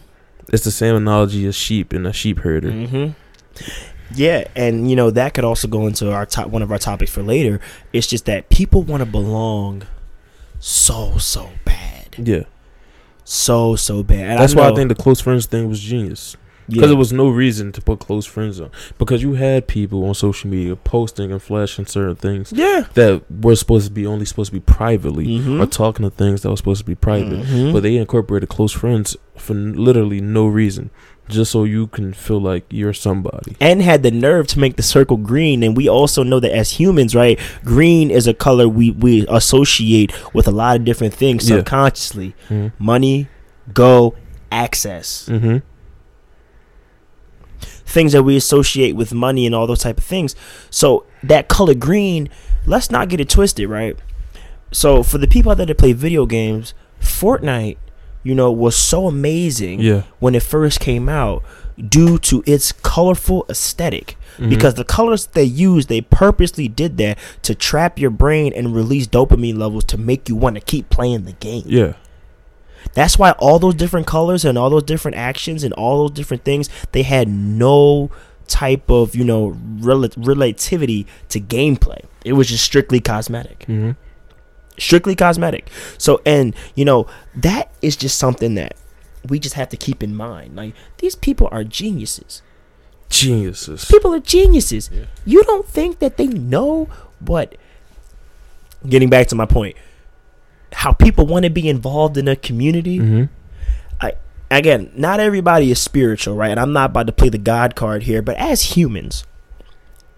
[0.51, 2.71] It's the same analogy as sheep and a sheep herder.
[2.71, 3.11] Mm-hmm.
[4.15, 7.11] Yeah, and you know that could also go into our top one of our topics
[7.11, 7.61] for later.
[7.93, 9.83] It's just that people want to belong
[10.59, 12.43] so so bad, Yeah,
[13.23, 14.31] so so bad.
[14.31, 16.35] And that's why I think the close friends thing was genius.
[16.67, 16.88] Because Yeah.
[16.88, 20.49] there was no reason to put close friends on because you had people on social
[20.49, 22.86] media posting and flashing certain things yeah.
[22.93, 25.62] that were supposed to be only supposed to be privately Mhm.
[25.62, 27.73] or talking to things that were supposed to be private Mhm.
[27.73, 30.89] but they incorporated close friends for literally no reason
[31.30, 34.84] just so you can feel like you're somebody and had the nerve to make the
[34.84, 35.63] circle green.
[35.63, 40.12] And we also know that as humans, right, green is a color we, we associate
[40.34, 41.58] with a lot of different things Yeah.
[41.58, 42.67] subconsciously mm-hmm.
[42.78, 43.28] money,
[43.73, 44.15] go,
[44.52, 45.28] access.
[45.32, 45.58] Mm-hmm.
[47.93, 50.36] Things that we associate with money and all those type of things.
[50.69, 52.27] So that color green,
[52.65, 53.95] let's not get it twisted, right?
[54.71, 57.77] So for the people out there that play video games, Fortnite,
[58.23, 61.43] you know, was so amazing yeah when it first came out
[61.89, 64.49] due to its colorful esthetic Mhm.
[64.49, 69.06] because the colors they used they purposely did that to trap your brain and release
[69.08, 71.93] dopamine levels to make you want to keep playing the game yeah
[72.93, 76.43] that's why all those different colors and all those different actions and all those different
[76.43, 78.09] things they had no
[78.47, 83.91] type of you know rel- relativity to gameplay it was just strictly cosmetic mm-hmm.
[84.77, 85.69] strictly cosmetic.
[85.97, 88.75] So, and you know, that is just something that
[89.27, 90.55] we just have to keep in mind.
[90.55, 92.41] Like, these people are geniuses.
[93.09, 94.89] geniuses People are geniuses.
[94.91, 95.05] Yeah.
[95.25, 97.55] You don't think that they know what.
[98.87, 99.77] Getting back to my point,
[100.73, 102.99] how people want to be involved in a community.
[102.99, 103.23] mm-hmm.
[104.51, 106.51] Again, not everybody is spiritual, right?
[106.51, 109.23] And I'm not about to play the God card here, but as humans,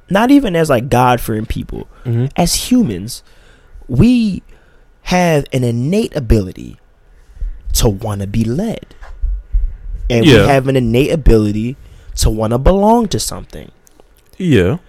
[0.10, 2.26] not even as like God fearing people, Mm-hmm.
[2.36, 3.24] as humans,
[3.88, 4.44] we
[5.04, 6.78] have an innate ability
[7.76, 8.88] to want to be led.
[10.10, 10.42] And Yeah.
[10.42, 11.78] we have an innate ability
[12.16, 13.72] to want to belong to something.
[14.38, 14.80] yeah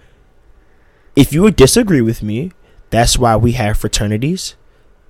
[1.15, 2.51] If you would disagree with me,
[2.89, 4.55] that's why we have fraternities.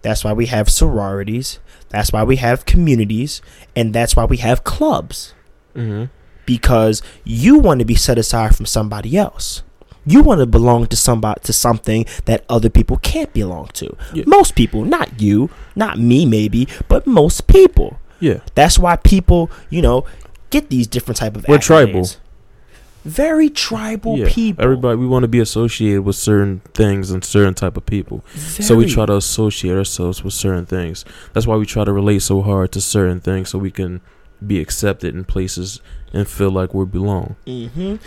[0.08, 1.60] That's why we have sororities.
[1.90, 3.42] That's why we have communities.
[3.76, 5.34] And that's why we have clubs.
[5.76, 6.06] mm-hmm.
[6.46, 9.64] because you want to be set aside from somebody else.
[10.06, 13.98] You want to belong to somebody to something that other people can't belong to.
[14.14, 14.24] Yeah.
[14.26, 18.00] Most people, not you, not me maybe, but most people.
[18.22, 20.06] yeah That's why people, you know,
[20.52, 22.08] get these different type of We're tribal.
[23.08, 24.64] Very tribal yeah people.
[24.64, 28.76] everybody we want to be associated with certain things and certain type of people So
[28.76, 31.06] we try to associate ourselves with certain things.
[31.34, 34.02] That's why we try to relate so hard to certain things so we can
[34.46, 35.80] be accepted in places
[36.14, 37.36] and feel like we belong.
[37.48, 38.00] Mhm.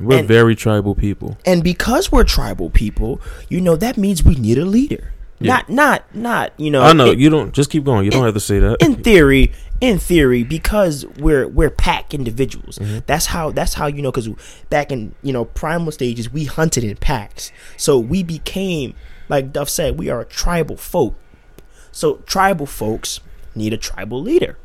[0.00, 1.38] We're And- very tribal people.
[1.46, 5.12] And because we're tribal people, you know, that means we need a leader.
[5.40, 5.52] Yeah.
[5.54, 8.04] Not not not, you know, I know it- you don't just keep going.
[8.04, 8.76] You don't have to say that.
[8.80, 9.50] in theory
[9.82, 12.78] in theory because we're we're pack individuals.
[12.78, 13.04] Mhm.
[13.06, 14.28] that's how that's how you know because
[14.70, 17.50] back in you know primal stages we hunted in packs.
[17.76, 18.94] So we became
[19.28, 21.16] like Duff said we are a tribal folk.
[21.90, 23.20] So tribal folks
[23.56, 24.56] need a tribal leader.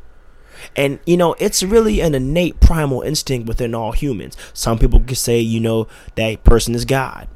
[0.76, 4.36] And you know it's really an innate primal instinct within all humans.
[4.52, 7.26] Some people can say you know that person is god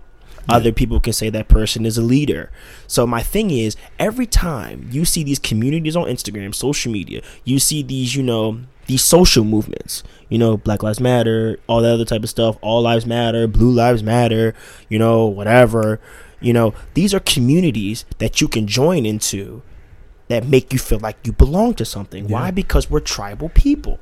[0.49, 2.51] other people can say that person is a leader.
[2.87, 7.59] So my thing is, every time you see these communities on Instagram, social media, you
[7.59, 12.05] see these, you know, these social movements, you know, Black Lives Matter, all that other
[12.05, 14.55] type of stuff, All Lives Matter, Blue Lives Matter,
[14.89, 16.01] you know, whatever.
[16.41, 19.63] You know, these are communities that you can join into
[20.29, 22.27] that make you feel like you belong to something.
[22.27, 22.51] Why?
[22.51, 24.01] Because we're tribal people.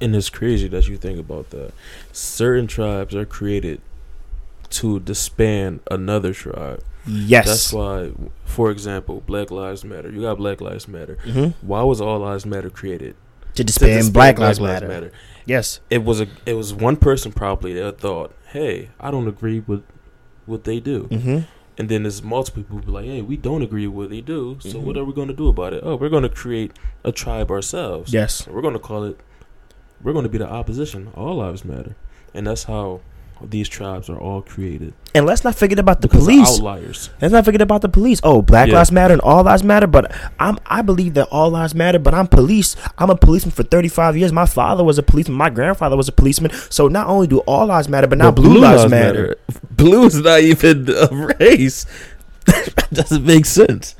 [0.00, 1.72] And it's crazy that you think about that.
[2.12, 3.80] Certain tribes are created
[4.70, 6.82] to disband another tribe.
[7.06, 7.46] Yes.
[7.46, 8.12] That's why,
[8.44, 10.10] for example, Black Lives Matter.
[10.10, 11.16] You got Black Lives Matter.
[11.24, 11.54] Mhm.
[11.62, 13.14] Why was All Lives Matter created?
[13.54, 15.12] To To disband disband Black Lives Matter.
[15.46, 15.80] Yes.
[15.88, 16.26] It was a.
[16.44, 19.82] It was one person probably that thought, "Hey, I don't agree with
[20.46, 21.38] what they do," Mm-hmm.
[21.78, 24.56] and then there's multiple people be like, "Hey, we don't agree with what they do.
[24.60, 24.82] So Mhm.
[24.82, 25.80] what are we going to do about it?
[25.84, 26.72] Oh, we're going to create
[27.04, 28.12] a tribe ourselves.
[28.12, 28.46] Yes.
[28.48, 29.18] We're going to call it.
[30.02, 31.08] We're going to be the opposition.
[31.14, 31.94] All lives matter,
[32.34, 33.00] and that's how
[33.42, 34.94] these tribes are all created.
[35.14, 36.58] And let's not forget about the police.
[36.58, 37.10] outliers.
[37.20, 38.20] Let's not forget about the police.
[38.22, 38.76] Oh, Black Yeah.
[38.76, 39.86] Lives Matter and all lives matter.
[39.86, 41.98] But I'm I believe that all lives matter.
[41.98, 42.76] But I'm police.
[42.98, 44.32] I'm a policeman for 35 years.
[44.32, 45.36] My father was a policeman.
[45.36, 46.50] My grandfather was a policeman.
[46.70, 49.36] So not only do all lives matter, but now But blue, lives, matter.
[49.70, 51.84] Blue is not even a race.
[52.46, 53.96] That doesn't make sense.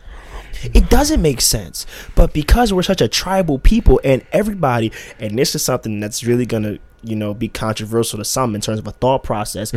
[0.73, 1.85] It doesn't make sense.
[2.15, 6.47] But because we're such a tribal people and everybody, and this is something that's really
[6.47, 9.73] gonna you know be controversial to some in terms of a thought process.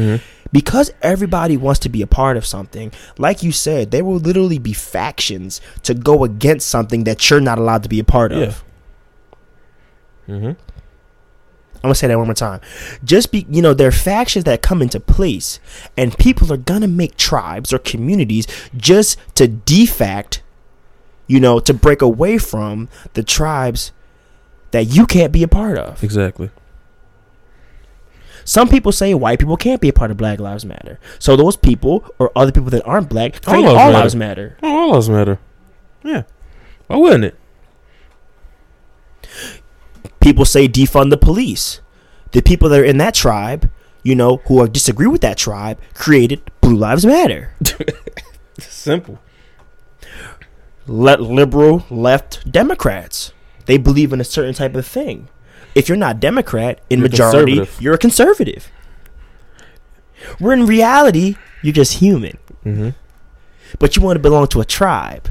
[0.51, 4.57] Because everybody wants to be a part of something, like you said, there will literally
[4.57, 8.63] be factions to go against something that you're not allowed to be a part of.
[10.27, 10.53] Mm-hmm.
[11.81, 12.59] I'm gonna say that one more time.
[13.05, 15.61] Just be, you know, there are factions that come into place,
[15.95, 20.43] and people are gonna make tribes or communities just to defact,
[21.27, 23.93] you know, to break away from the tribes
[24.71, 26.03] that you can't be a part of.
[26.03, 26.49] Exactly.
[28.45, 30.99] Some people say white people can't be a part of Black Lives Matter.
[31.19, 33.91] So those people or other people that aren't black All lives all matter.
[33.99, 34.57] lives matter.
[34.63, 35.39] Oh, all lives matter.
[36.03, 36.23] Yeah.
[36.87, 37.35] Why wouldn't it?
[40.19, 41.81] People say defund the police.
[42.31, 43.69] The people that are in that tribe,
[44.03, 47.53] you know, who are disagree with that tribe, created Blue Lives Matter.
[48.59, 49.19] Simple.
[50.87, 53.33] Let liberal left Democrats.
[53.65, 55.29] They believe in a certain type of thing.
[55.75, 58.71] If you're not Democrat in You're majority, you're a conservative.
[60.39, 62.37] Where in reality, you're just human.
[62.65, 62.89] Mm-hmm.
[63.77, 65.29] But you want to belong to a tribe.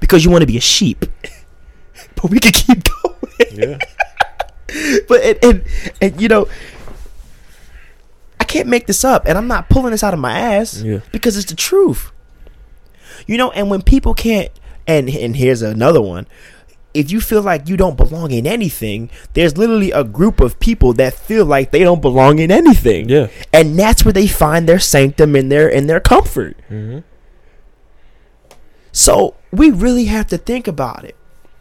[0.00, 1.04] Because you want to be a sheep.
[2.16, 3.18] but we can keep going.
[3.52, 3.78] Yeah.
[5.08, 5.64] but and, and
[6.00, 6.48] and you know
[8.40, 11.00] I can't make this up and I'm not pulling this out of my ass Yeah.
[11.12, 12.10] because it's the truth.
[13.26, 14.50] You know, and when people can't
[14.86, 16.26] and and here's another one.
[16.94, 20.92] If you feel like you don't belong in anything, there's literally a group of people
[20.94, 23.08] that feel like they don't belong in anything.
[23.08, 23.28] Yeah.
[23.52, 26.56] And that's where they find their sanctum and their and their comfort.
[26.68, 26.98] Mm-hmm.
[28.92, 31.16] So we really have to think about it.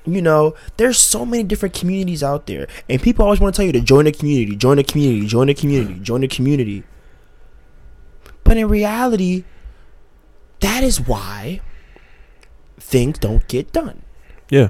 [0.05, 3.65] You know, there's so many different communities out there, and people always want to tell
[3.65, 6.83] you to join a community, join a community, join a community, join a community.
[8.43, 9.45] But in reality,
[10.59, 11.61] that is why
[12.79, 14.01] things don't get done
[14.49, 14.69] Yeah.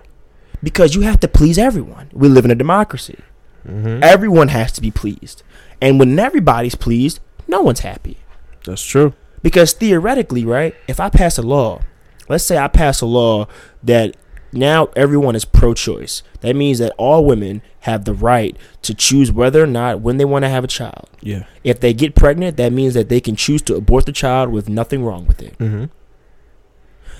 [0.63, 2.09] Because you have to please everyone.
[2.13, 3.19] We live in a democracy.
[3.67, 4.03] Mm-hmm.
[4.03, 5.43] Everyone has to be pleased,
[5.79, 8.17] and when everybody's pleased, no one's happy.
[8.65, 9.13] That's true.
[9.43, 11.81] Because theoretically, right, if I pass a law,
[12.29, 13.47] let's say I pass a law
[13.83, 14.15] that
[14.53, 16.23] now everyone is pro choice.
[16.41, 20.25] That means that all women have the right to choose whether or not when they
[20.25, 21.09] want to have a child.
[21.21, 21.45] Yeah.
[21.63, 24.69] If they get pregnant, that means that they can choose to abort the child with
[24.69, 25.57] nothing wrong with it.
[25.57, 25.85] Mm-hmm.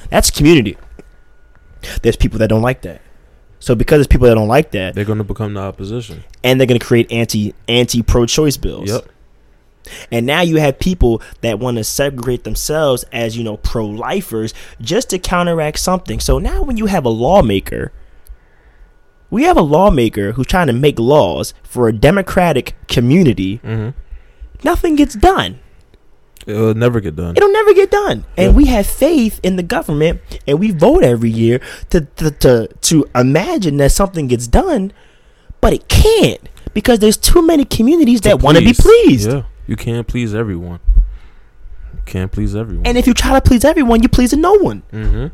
[0.10, 0.78] That's community.
[2.04, 3.02] There's people that don't like that.
[3.62, 6.24] So because there's people that don't like that, They're gonna become the opposition.
[6.44, 8.90] and they're going to create anti anti pro choice bills.
[8.90, 9.06] Yep.
[10.12, 14.54] And now you have people that want to segregate themselves as, you know, pro lifers
[14.82, 16.20] just to counteract something.
[16.20, 17.92] So now when you have a lawmaker,
[19.30, 23.98] we have a lawmaker who's trying to make laws for a democratic community, Mm-hmm.
[24.64, 25.60] nothing gets done.
[26.48, 27.36] It'll never get done.
[27.38, 28.26] It'll never get done.
[28.38, 28.58] And Yeah.
[28.58, 31.60] we have faith in the government and we vote every year
[31.92, 34.92] to, to, to, to imagine that something gets done,
[35.62, 36.40] but it can't
[36.74, 39.30] because there's too many communities that want to be pleased.
[39.32, 39.44] Yeah.
[39.68, 40.80] You can't please everyone.
[41.94, 42.88] You can't please everyone.
[42.88, 44.82] And if you try to please everyone, you're pleasing no one.
[44.92, 45.28] mm-hmm.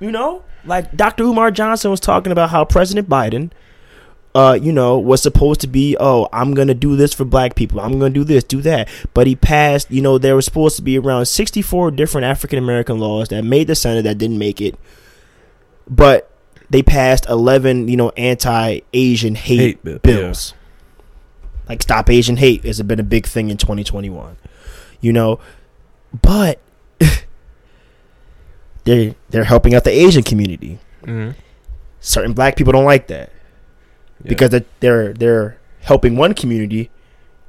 [0.00, 1.22] You know, like Dr.
[1.24, 3.50] Umar Johnson was talking about how President Biden,
[4.34, 7.80] uh, you know, was supposed to be, oh, I'm gonna do this for black people.
[7.80, 8.88] I'm gonna do this, do that.
[9.12, 9.90] But he passed.
[9.90, 13.66] You know, there was supposed to be around 64 different African American laws that made
[13.66, 14.78] the Senate that didn't make it.
[15.88, 16.30] But
[16.70, 20.54] they passed 11, you know, anti-Asian hate, Hate bi- bills.
[21.68, 24.36] Like stop Asian hate has been a big thing in 2021.
[25.02, 25.40] You know,
[26.22, 26.58] but
[28.84, 30.78] they they're helping out the Asian community.
[31.02, 31.38] Mm-hmm.
[32.00, 33.30] Certain black people don't like that
[34.24, 36.90] because they're, they're they're helping one community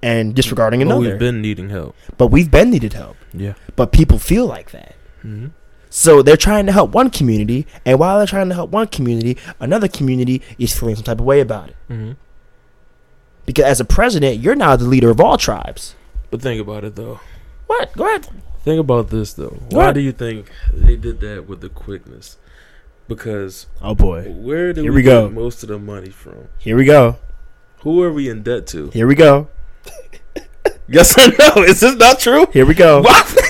[0.01, 1.09] and disregarding But another.
[1.11, 1.95] we've been needing help.
[2.17, 3.15] but we've been needed help.
[3.33, 3.53] Yeah.
[3.75, 4.95] But people feel like that.
[5.19, 5.47] Mm-hmm.
[5.89, 9.37] So they're trying to help one community, and while they're trying to help one community,
[9.59, 11.75] another community is feeling some type of way about it.
[11.89, 12.11] Mm-hmm.
[13.45, 15.95] Because as a president, you're now the leader of all tribes.
[16.31, 17.19] But think about it though.
[17.67, 17.93] What?
[17.93, 18.27] Go ahead.
[18.63, 19.49] Think about this though.
[19.69, 19.95] Go Why ahead.
[19.95, 22.37] do you think they did that with the quickness?
[23.07, 24.23] Because Oh boy.
[24.31, 25.27] where do Here we, we go.
[25.27, 26.47] get most of the money from?
[26.59, 27.17] Here we go.
[27.79, 28.89] Who are we in debt to?
[28.91, 29.49] Here we go.
[30.87, 31.63] Yes or no?
[31.63, 32.45] Is this not true?
[32.51, 33.03] Here we go.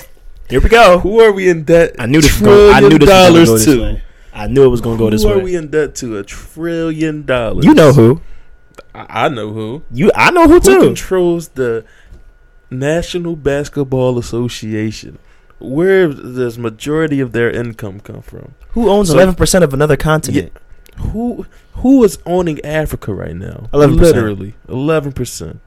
[0.50, 1.00] Here we go.
[1.00, 1.96] Who are we in debt?
[1.98, 2.40] I knew this.
[2.40, 4.02] Was going, I knew this was going to dollars go this
[4.34, 5.34] I knew it was going to go this way.
[5.34, 6.18] who are we in debt to?
[6.18, 7.66] A trillion dollars.
[7.66, 8.22] You know who?
[8.94, 9.84] I, I know who.
[9.92, 10.12] You.
[10.16, 10.80] I know who Who too.
[10.80, 11.86] controls the
[12.70, 15.18] National Basketball Association?
[15.64, 18.54] Where does majority of their income come from?
[18.72, 20.52] Who owns So- eleven percent of another continent?
[20.98, 23.68] Who who is owning Africa right now?
[23.74, 23.96] 11%.
[24.00, 25.60] Literally, eleven percent.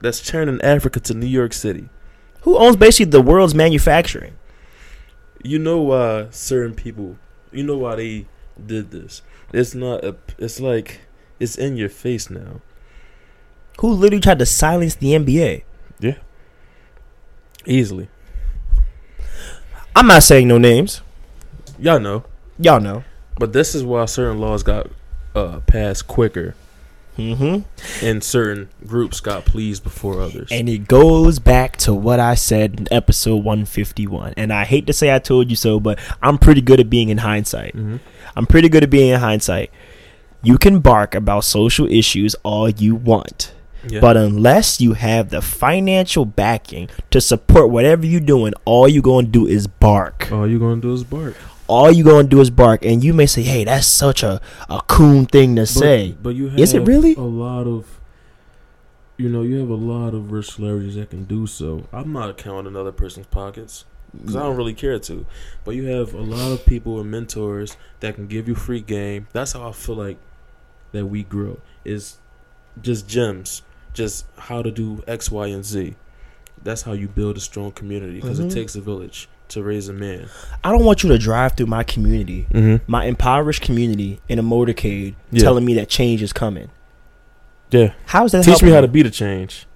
[0.00, 1.88] That's turning Africa to New York City.
[2.42, 4.34] Who owns basically the world's manufacturing?
[5.42, 7.16] You know why certain people?
[7.50, 8.26] You know why they
[8.64, 9.22] did this?
[9.52, 10.04] It's not.
[10.04, 11.00] A, it's like
[11.40, 12.60] it's in your face now.
[13.80, 15.62] Who literally tried to silence the NBA?
[16.00, 16.16] Yeah.
[17.66, 18.08] Easily,
[19.96, 21.00] I'm not saying no names.
[21.78, 22.24] y'all know.
[22.58, 23.04] Y'all know.
[23.38, 24.88] But this is why certain laws got
[25.34, 26.54] uh, passed quicker,
[27.16, 28.06] Mm-hmm.
[28.06, 30.50] and certain groups got pleased before others.
[30.52, 34.34] And it goes back to what I said in episode 151.
[34.36, 37.08] And I hate to say I told you so, but I'm pretty good at being
[37.08, 37.74] in hindsight.
[37.76, 37.98] Mhm.
[38.36, 39.72] I'm pretty good at being in hindsight.
[40.44, 43.52] You can bark about social issues all you want.
[43.88, 44.00] Yeah.
[44.00, 49.26] But unless you have the financial backing to support whatever you're doing, all you're going
[49.26, 50.30] to do is bark.
[50.32, 51.36] all you gonna do is bark.
[51.66, 52.84] All you're going to do is bark.
[52.84, 56.16] And you may say, hey, that's such a, a coon thing to say.
[56.22, 57.14] But you have Is it really?
[57.14, 57.98] a lot of
[59.18, 61.88] you know, you have a lot of rich celebrities that can do so.
[61.92, 63.84] I'm not counting another person's pockets
[64.16, 65.26] because I don't really care to.
[65.64, 69.26] But you have a lot of people and mentors that can give you free game.
[69.32, 70.18] That's how I feel like
[70.92, 72.18] that we grow is
[72.80, 73.62] just gems,
[73.98, 75.94] just how to do X, Y, and Z.
[76.62, 78.46] That's how you build a strong community because Mhm.
[78.50, 80.26] it takes a village to raise a man.
[80.62, 82.76] I don't want you to drive through my community, Mm-hmm.
[82.86, 85.42] my impoverished community, in a motorcade Yeah.
[85.42, 86.68] telling me that change is coming.
[87.70, 87.92] Yeah.
[88.06, 89.66] How is that Teach me how to be the change.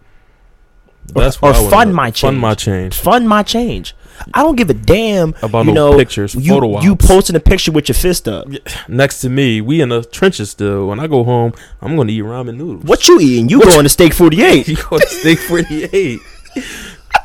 [1.14, 2.92] That's or wanna fund my Fund my change.
[2.92, 2.94] change.
[2.96, 3.94] fund my change?
[4.34, 5.34] I don't give a damn.
[5.42, 8.48] About you no know, pictures, you, photo you posting a picture with your fist up.
[8.88, 9.60] next to me.
[9.60, 10.86] We in the trenches still.
[10.88, 12.84] When I go home, I'm gonna eat ramen noodles.
[12.84, 13.48] What you eating?
[13.48, 14.68] You going to steak forty eight?
[14.68, 16.20] you go to steak forty eight?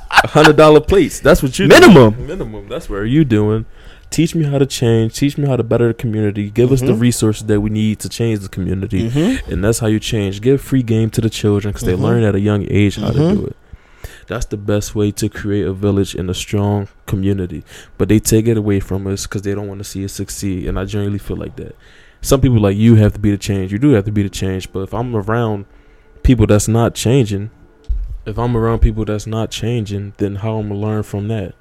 [0.10, 1.20] Hundred dollar plates.
[1.20, 2.14] That's what you Minimum.
[2.14, 2.28] Doing.
[2.28, 2.70] Minimum.
[2.70, 3.66] That's what you doing.
[4.10, 5.16] Teach me how to change.
[5.16, 6.50] Teach me how to better the community.
[6.50, 7.02] Give us the Mhm.
[7.02, 9.52] resources that we need to change the community, Mm-hmm.
[9.52, 10.40] and that's how you change.
[10.42, 11.88] Give free game to the children because Mhm.
[11.88, 13.56] they learn at a young age how to do it.
[14.28, 17.64] That's the best way to create a village and a strong community.
[17.98, 20.68] But they take it away from us because they don't want to see us succeed.
[20.68, 21.76] And I generally feel like that.
[22.22, 23.72] Some people like you have to be the change.
[23.72, 24.72] You do have to be the change.
[24.72, 25.66] But if I'm around
[26.24, 27.52] people that's not changing,
[28.26, 31.56] if I'm around people that's not changing, then how I'm gonna learn from that?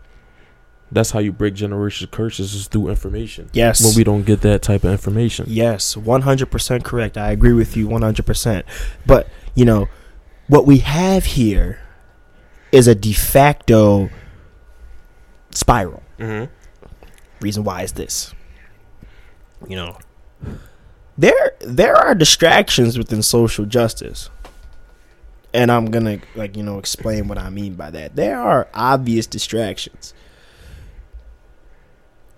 [0.91, 3.51] That's how you break generational curses is through information.
[3.53, 3.85] Yes.
[3.85, 5.47] When we don't get that type of information.
[5.49, 7.17] Yes, one hundred percent correct.
[7.17, 8.67] I agree with you one hundred percent.
[9.05, 9.89] But you know,
[10.49, 11.81] what we have here
[12.73, 14.11] is a de facto
[15.51, 16.03] spiral.
[16.19, 16.53] Mm-hmm.
[17.41, 18.35] Reason why is this?
[19.69, 19.99] You know,
[21.19, 24.31] there there are distractions within social justice.
[25.55, 28.17] And I'm gonna like, you know, explain what I mean by that.
[28.17, 30.13] There are obvious distractions.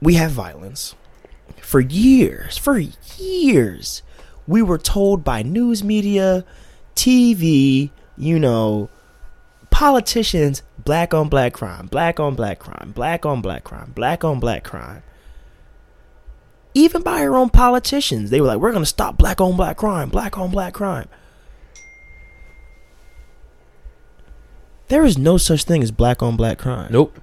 [0.01, 0.95] We have violence.
[1.61, 4.03] For years, for years,
[4.47, 6.45] we were told by news media,
[6.95, 8.89] TV, you know,
[9.79, 14.41] politicians, black on black crime, black on black crime, black on black crime, black on
[14.41, 15.05] black crime.
[16.74, 19.76] Even by our own politicians, they were like, we're going to stop black on black
[19.76, 21.09] crime, black on black crime.
[24.89, 26.91] There is no such thing as black on black crime.
[26.91, 27.16] Nope.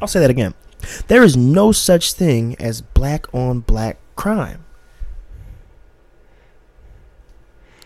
[0.00, 0.54] I'll say that again.
[1.08, 4.64] There is no such thing as black on black crime.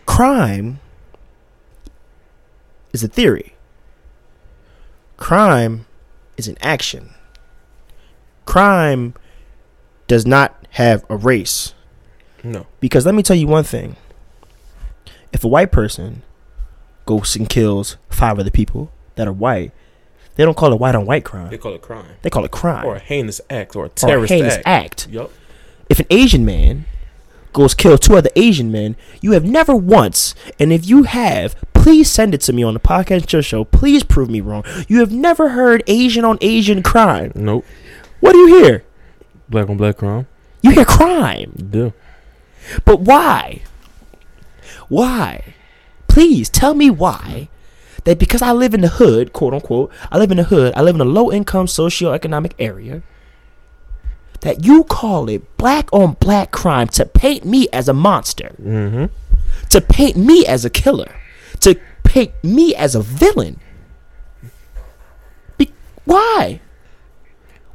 [0.05, 0.79] Crime
[2.97, 3.53] is a theory.
[5.17, 5.85] Crime
[6.35, 7.11] is an action.
[8.45, 9.13] Crime
[10.07, 11.73] does not have a race.
[12.43, 12.65] No.
[12.79, 13.95] Because let me tell you one thing.
[15.33, 16.23] If a white person
[17.05, 19.71] goes and kills five other people that are white,
[20.35, 21.49] they don't call it white on white crime.
[21.49, 22.05] They call it crime.
[22.21, 24.67] They call it crime Or a heinous act or a or a heinous act.
[24.67, 25.07] act.
[25.09, 25.31] Yup.
[25.89, 26.85] If an Asian man
[27.53, 31.55] goes kill two other Asian men, you have never once, and if you have,
[31.87, 33.39] please send it to me on the podcast show.
[33.39, 33.63] show.
[33.63, 34.61] Please prove me wrong.
[34.89, 37.31] You have never heard Asian on Asian crime.
[37.33, 37.63] Nope.
[38.19, 38.83] What do you hear?
[39.47, 40.27] Black on black crime.
[40.61, 41.53] You hear crime.
[41.69, 41.93] Do.
[42.83, 43.61] But why?
[44.89, 45.53] Why?
[46.09, 47.47] Please tell me why.
[48.03, 50.81] That because I live in the hood, quote unquote, I live in the hood, I
[50.81, 53.01] live in a low income socioeconomic area,
[54.41, 59.05] that you call it black on black crime to paint me as a monster, Mm-hmm.
[59.69, 61.15] to paint me as a killer,
[61.61, 63.59] to paint me as a villain.
[65.57, 65.73] Be-
[66.05, 66.61] why?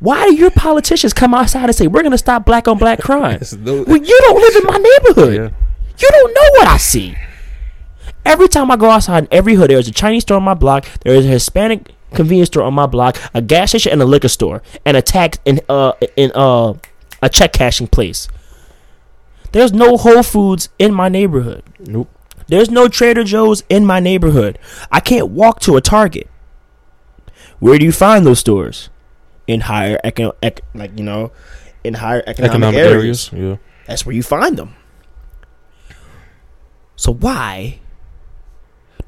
[0.01, 3.41] Why do your politicians come outside and say we're gonna stop black on black crime?
[3.65, 5.35] Well, you don't live in my neighborhood.
[5.35, 5.51] Yeah.
[5.99, 7.15] You don't know what I see.
[8.25, 10.87] Every time I go outside in every hood, there's a Chinese store on my block,
[11.03, 14.29] there is a Hispanic convenience store on my block, a gas station and a liquor
[14.29, 16.75] store, and a tax in uh in uh
[17.23, 18.29] a check cashing place.
[19.53, 21.63] There's no Whole Foods in my neighborhood.
[21.79, 22.09] Nope.
[22.53, 24.59] There's no Trader Joe's in my neighborhood.
[24.91, 26.29] I can't walk to a Target.
[27.61, 28.91] Where do you find those stores?
[29.47, 31.33] In higher eco- ec- like you know,
[31.83, 33.31] in higher economic, Economic areas.
[33.33, 33.59] areas.
[33.63, 33.67] Yeah.
[33.87, 34.75] That's where you find them.
[36.95, 37.81] So why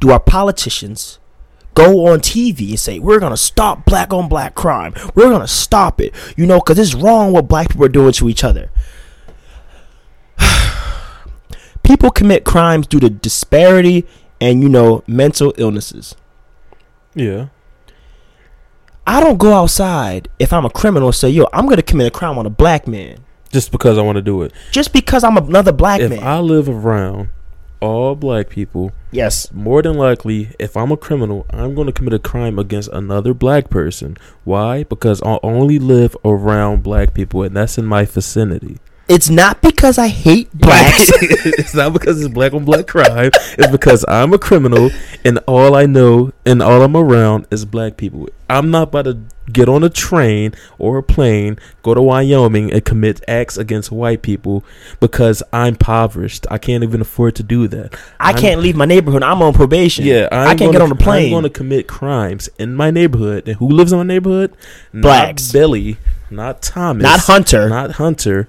[0.00, 1.18] do our politicians
[1.74, 4.94] go on TV and say we're gonna stop black on black crime?
[5.14, 8.30] We're gonna stop it, you know, because it's wrong what black people are doing to
[8.30, 8.70] each other.
[11.84, 14.06] People commit crimes due to disparity
[14.40, 16.16] and you know mental illnesses.
[17.14, 17.46] Yeah.
[19.06, 22.10] I don't go outside if I'm a criminal and say, yo, I'm gonna commit a
[22.10, 23.18] crime on a black man.
[23.52, 24.52] just because I want to do it.
[24.72, 26.22] Just because I'm another black If man.
[26.24, 27.28] I live around
[27.80, 29.52] all black people, yes.
[29.52, 33.32] more than likely, if I'm a criminal, I'm going to commit a crime against another
[33.34, 34.16] black person.
[34.42, 34.82] Why?
[34.84, 38.78] Because I only live around black people, and that's in my vicinity.
[39.06, 41.10] It's not because I hate blacks.
[41.20, 43.30] it's not because it's black on black crime.
[43.58, 44.90] It's because I'm a criminal,
[45.24, 48.28] and all I know and all I'm around is black people.
[48.48, 49.18] I'm not about to
[49.52, 54.22] get on a train or a plane, go to Wyoming, and commit acts against white
[54.22, 54.64] people
[55.00, 56.46] because I'm impoverished.
[56.50, 57.94] I can't even afford to do that.
[58.18, 59.22] I I'm- can't leave my neighborhood.
[59.22, 60.06] I'm on probation.
[60.06, 61.26] Yeah, I'm I can't get gonna- on the plane.
[61.26, 63.48] I'm going to commit crimes in my neighborhood.
[63.48, 64.54] And who lives in my neighborhood?
[64.94, 65.48] Blacks.
[65.48, 65.98] Not Billy,
[66.30, 67.68] not Thomas, Not Hunter.
[67.68, 68.48] not Hunter.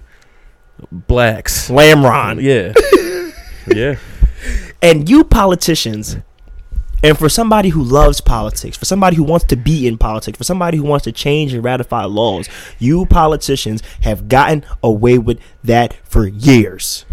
[0.92, 1.70] Blacks.
[1.70, 2.42] Lamron.
[2.42, 2.74] Yeah,
[3.76, 3.96] yeah.
[4.82, 6.18] And you politicians,
[7.04, 10.44] and for somebody who loves politics, for somebody who wants to be in politics, for
[10.44, 12.48] somebody who wants to change and ratify laws,
[12.80, 17.06] you politicians have gotten away with that for years.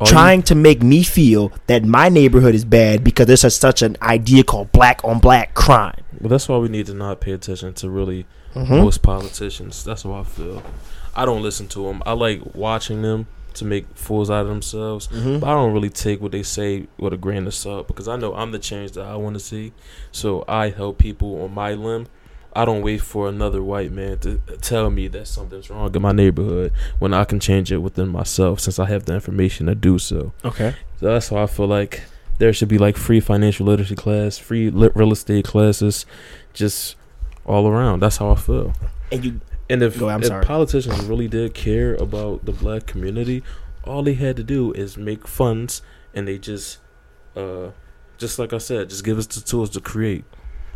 [0.00, 3.52] All you- trying to make me feel that my neighborhood is bad because there's such,
[3.54, 6.00] such an idea called black on black crime.
[6.20, 8.76] Well, that's why we need to not pay attention to really Mm-hmm.
[8.78, 9.84] most politicians.
[9.84, 10.62] That's what I feel.
[11.18, 12.00] I don't listen to them.
[12.06, 15.08] I like watching them to make fools out of themselves.
[15.08, 15.40] Mm-hmm.
[15.40, 18.16] But I don't really take what they say with a grain of salt because I
[18.16, 19.72] know I'm the change that I want to see.
[20.12, 22.06] So I help people on my limb.
[22.54, 26.12] I don't wait for another white man to tell me that something's wrong in my
[26.12, 29.98] neighborhood when I can change it within myself since I have the information to do
[29.98, 30.32] so.
[30.44, 30.74] Okay.
[31.00, 32.04] So that's why I feel like
[32.38, 36.06] there should be like free financial literacy class, free lit real estate classes,
[36.54, 36.94] just
[37.44, 38.00] all around.
[38.00, 38.72] That's how I feel.
[39.10, 39.40] And you
[39.70, 43.42] And if, Go, if politicians really did care about the black community,
[43.84, 45.82] all they had to do is make funds,
[46.14, 46.78] and they just,
[47.36, 47.70] uh,
[48.16, 50.24] just like I said, just give us the tools to create.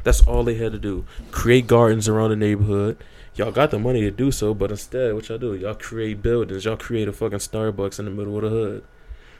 [0.04, 1.04] That's all they had to do.
[1.30, 2.98] Create gardens around the neighborhood.
[3.34, 5.54] Y'all got the money to do so, but instead, what y'all do?
[5.54, 6.64] Y'all create buildings.
[6.64, 8.84] Y'all create a fucking Starbucks in the middle of the hood.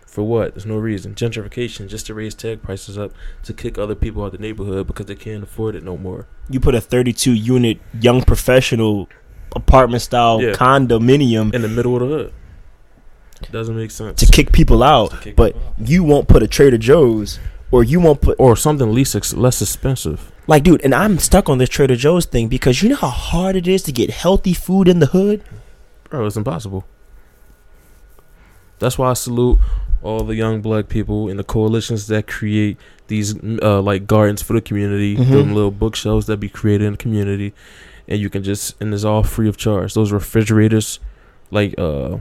[0.07, 0.55] For what?
[0.55, 1.15] There's no reason.
[1.15, 3.13] Gentrification, just to raise tag prices up
[3.45, 6.27] to kick other people out of the neighborhood because they can't afford it no more.
[6.51, 9.09] you put a 32 unit young professional
[9.57, 10.53] apartment style Yeah.
[10.53, 12.33] condominium In the middle of the hood.
[13.51, 14.21] Doesn't make sense.
[14.21, 15.89] to kick people out, kick but people out.
[15.91, 17.39] you won't put a Trader Joe's
[17.73, 20.31] or you won't put or something least ex- less expensive.
[20.47, 23.57] like dude, and I'm stuck on this Trader Joe's thing because you know how hard
[23.57, 25.43] it is to get healthy food in the hood?
[26.11, 26.85] Bro, it's impossible.
[28.79, 29.59] That's why I salute
[30.03, 32.77] all the young black people and the coalitions that create
[33.07, 35.29] these uh, like gardens for the community, Mhm.
[35.31, 37.53] them little bookshelves that be created in the community,
[38.09, 39.95] and you can just and it's all free of charge.
[39.95, 40.99] Those refrigerators,
[41.51, 42.19] like uh,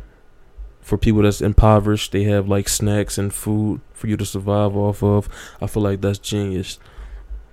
[0.81, 5.03] for people that's impoverished, they have like snacks and food for you to survive off
[5.03, 5.29] of.
[5.61, 6.79] I feel like that's genius,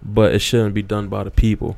[0.02, 1.76] but it shouldn't be done by the people,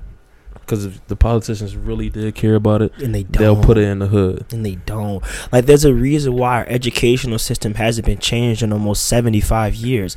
[0.55, 3.40] because if the politicians really did care about it, And they don't.
[3.42, 4.46] they'll put it in the hood.
[4.53, 5.24] and they don't.
[5.53, 10.16] Like, there's a reason why our educational system hasn't been changed in almost 75 years.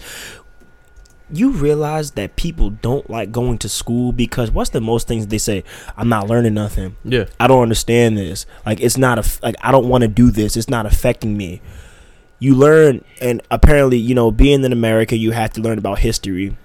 [1.32, 5.38] You realize that people don't like going to school because what's the most things they
[5.38, 5.64] say?
[5.98, 6.96] I'm not learning nothing.
[7.04, 7.26] Yeah.
[7.40, 8.46] I don't understand this.
[8.66, 10.56] Like, it's not a like I don't want to do this.
[10.58, 11.62] It's not affecting me.
[12.40, 16.58] You learn, and apparently, you know, being in America, you have to learn about history.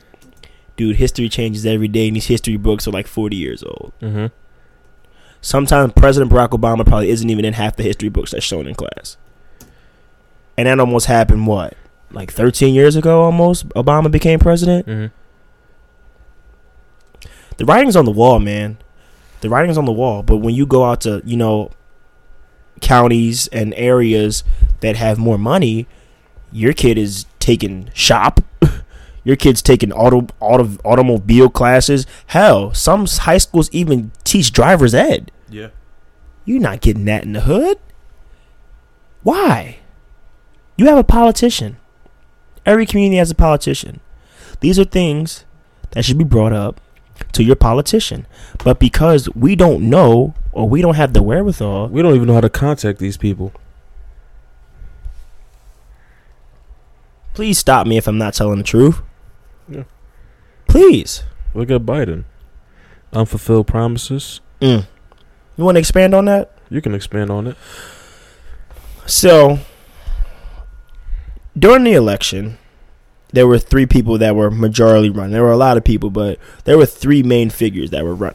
[0.76, 3.92] Dude, history changes every day, and these history books are like 40 years old.
[4.00, 4.26] Mm-hmm.
[5.40, 8.74] Sometimes President Barack Obama probably isn't even in half the history books that's shown in
[8.74, 9.16] class.
[10.56, 11.76] And that almost happened what?
[12.10, 14.86] Like 13 years ago almost Obama became president?
[14.86, 15.14] Mm-hmm.
[17.58, 18.78] The writing's on the wall, man.
[19.40, 21.70] The writing's on the wall, but when you go out to, you know,
[22.80, 24.44] counties and areas
[24.80, 25.86] that have more money,
[26.52, 28.40] your kid is taking shop.
[29.24, 32.06] your kid's taking auto, auto automobile classes.
[32.28, 35.30] Hell, some high schools even teach driver's ed.
[35.50, 35.68] Yeah.
[36.44, 37.78] You're not getting that in the hood.
[39.22, 39.78] Why?
[40.76, 41.76] You have a politician.
[42.68, 44.00] Every community has a politician.
[44.60, 45.46] These are things
[45.92, 46.82] that should be brought up
[47.32, 48.26] to your politician.
[48.62, 52.34] But because we don't know or we don't have the wherewithal, We don't even know
[52.34, 53.52] how to contact these people.
[57.32, 59.00] please stop me if I'm not telling the truth.
[59.68, 59.84] Yeah.
[60.66, 61.22] Please.
[61.54, 62.24] Look at Biden.
[63.12, 64.40] Unfulfilled promises.
[64.60, 64.86] Mm.
[65.56, 66.50] You want to expand on that?
[66.68, 67.56] You can expand on it.
[69.06, 69.60] So,
[71.58, 72.58] during the election,
[73.32, 75.30] there were three people that were majority run.
[75.30, 78.34] There were a lot of people, but there were three main figures that were run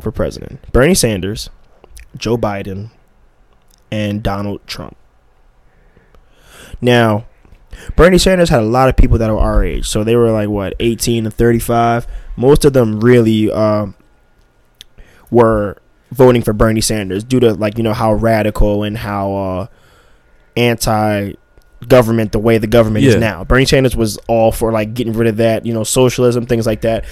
[0.00, 1.50] for president: Bernie Sanders,
[2.16, 2.90] Joe Biden,
[3.90, 4.96] and Donald Trump.
[6.80, 7.26] Now,
[7.96, 10.48] Bernie Sanders had a lot of people that were our age, so they were like
[10.48, 12.06] what, eighteen to thirty-five.
[12.36, 13.94] Most of them really um,
[15.30, 15.76] were
[16.10, 19.66] voting for Bernie Sanders due to like you know how radical and how uh,
[20.56, 21.34] anti
[21.88, 23.10] government the way the government Yeah.
[23.10, 23.44] is now.
[23.44, 26.82] Bernie Sanders was all for like getting rid of that, you know, socialism, things like
[26.82, 27.04] that.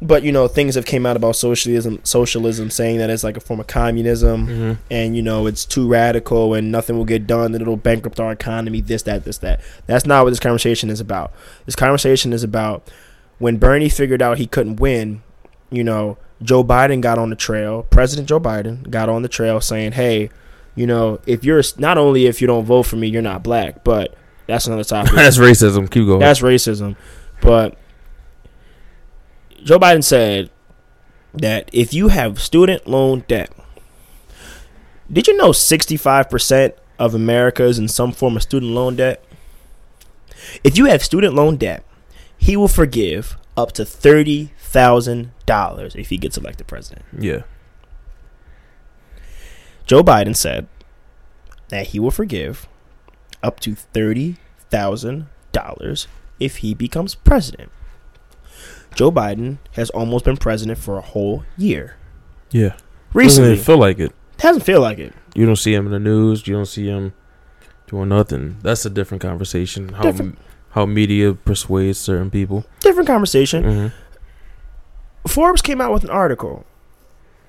[0.00, 3.40] But you know, things have came out about socialism, socialism, saying that it's like a
[3.40, 4.72] form of communism, Mm-hmm.
[4.92, 8.30] and you know it's too radical and nothing will get done, and it'll bankrupt our
[8.30, 8.80] economy.
[8.80, 9.60] This, that, this, that.
[9.86, 11.32] That's not what this conversation is about.
[11.66, 12.88] This conversation is about
[13.38, 15.22] when Bernie figured out he couldn't win.
[15.70, 17.82] You know, Joe Biden got on the trail.
[17.90, 20.30] President Joe Biden got on the trail saying, "Hey,
[20.78, 23.84] you know, if you're not only if you don't vote for me, you're not black,
[23.84, 24.14] but
[24.46, 25.12] that's another topic.
[25.12, 25.90] That's racism.
[25.90, 26.20] Keep going.
[26.20, 26.96] That's racism.
[27.40, 27.76] But
[29.64, 30.50] Joe Biden said
[31.34, 33.50] that if you have student loan debt,
[35.12, 39.22] did you know 65% of America is in some form of student loan debt?
[40.62, 41.84] If you have student loan debt,
[42.36, 47.04] he will forgive up to $30,000 if he gets elected president.
[47.18, 47.42] yeah.
[49.88, 50.68] Joe Biden said
[51.70, 52.68] that he will forgive
[53.42, 56.06] up to $30,000
[56.38, 57.70] if he becomes president.
[58.94, 61.96] Joe Biden has almost been president for a whole year.
[62.50, 62.76] Yeah.
[63.14, 64.12] Recently, Doesn't feel like it.
[64.38, 65.14] doesn't feel like it.
[65.34, 66.46] You don't see him in the news.
[66.46, 67.12] You don't see him
[67.86, 68.58] doing nothing.
[68.62, 69.90] That's a different conversation.
[69.90, 70.38] How Different.
[70.70, 72.64] how media persuades certain people.
[72.80, 73.64] Different conversation.
[73.64, 75.28] Mm-hmm.
[75.28, 76.64] Forbes came out with an article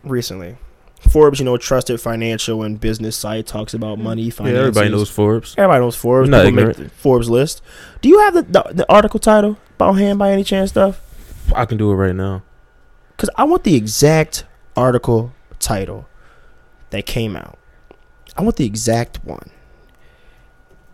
[0.04, 0.58] recently.
[1.00, 4.04] Forbes, you know, trusted financial and business site talks about mm.
[4.04, 5.56] money, Yeah, everybody knows Forbes.
[5.58, 6.30] Everybody knows Forbes.
[6.30, 6.78] Not People make ignorant.
[6.78, 7.62] the Forbes list.
[8.02, 11.02] Do you have the, the the article title about hand by any chance, stuff?
[11.56, 12.44] I can do it right now.
[13.16, 14.46] Because I want the exact
[14.76, 16.08] article title
[16.90, 17.58] that came out.
[18.38, 19.50] I want the exact one.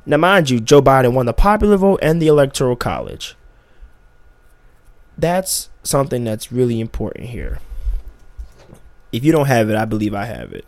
[0.06, 3.36] Now, mind you, Joe Biden won the popular vote and the electoral college.
[5.18, 7.60] That's something that's really important here.
[9.16, 10.66] If you don't have it, I believe I have it.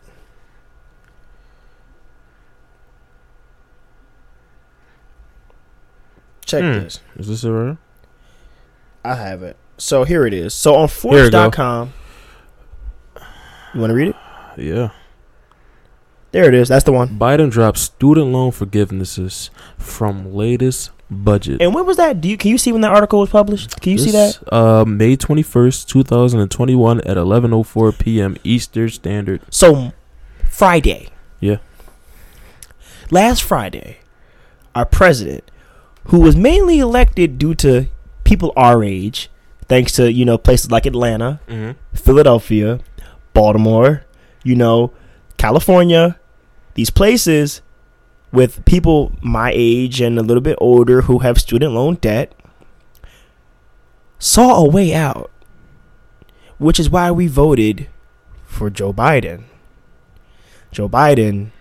[6.45, 6.71] Check Hmm.
[6.83, 6.99] this.
[7.17, 7.77] Is this it right?
[9.03, 9.57] I have it.
[9.77, 10.53] So here it is.
[10.53, 11.43] So on Here we go.
[11.43, 11.93] Forbes.com,
[13.73, 14.15] you want to read it?
[14.57, 14.89] Yeah.
[16.31, 16.67] There it is.
[16.67, 17.19] That's the one.
[17.19, 21.61] Biden drops student loan forgivenesses from latest budget.
[21.61, 22.21] And when was that?
[22.21, 23.79] Do you can you see when that article was published?
[23.81, 24.39] Can you see that?
[24.53, 28.37] Uh, May twenty first, two thousand and twenty one, at eleven oh four p.m.
[28.43, 29.41] Eastern Standard.
[29.49, 29.93] So
[30.49, 31.09] Friday.
[31.39, 31.57] Yeah.
[33.09, 33.99] Last Friday,
[34.75, 35.49] our president,
[36.05, 37.87] who was mainly elected due to
[38.25, 39.29] people our age,
[39.69, 41.95] thanks to you know places like Atlanta, Mm-hmm.
[41.95, 42.79] Philadelphia,
[43.33, 44.03] Baltimore,
[44.43, 44.91] you know,
[45.37, 46.19] California,
[46.73, 47.61] these places
[48.31, 52.33] with people my age and a little bit older who have student loan debt
[54.19, 55.31] saw a way out,
[56.57, 57.87] which is why we voted
[58.45, 59.43] for Joe Biden.
[60.71, 61.51] Joe Biden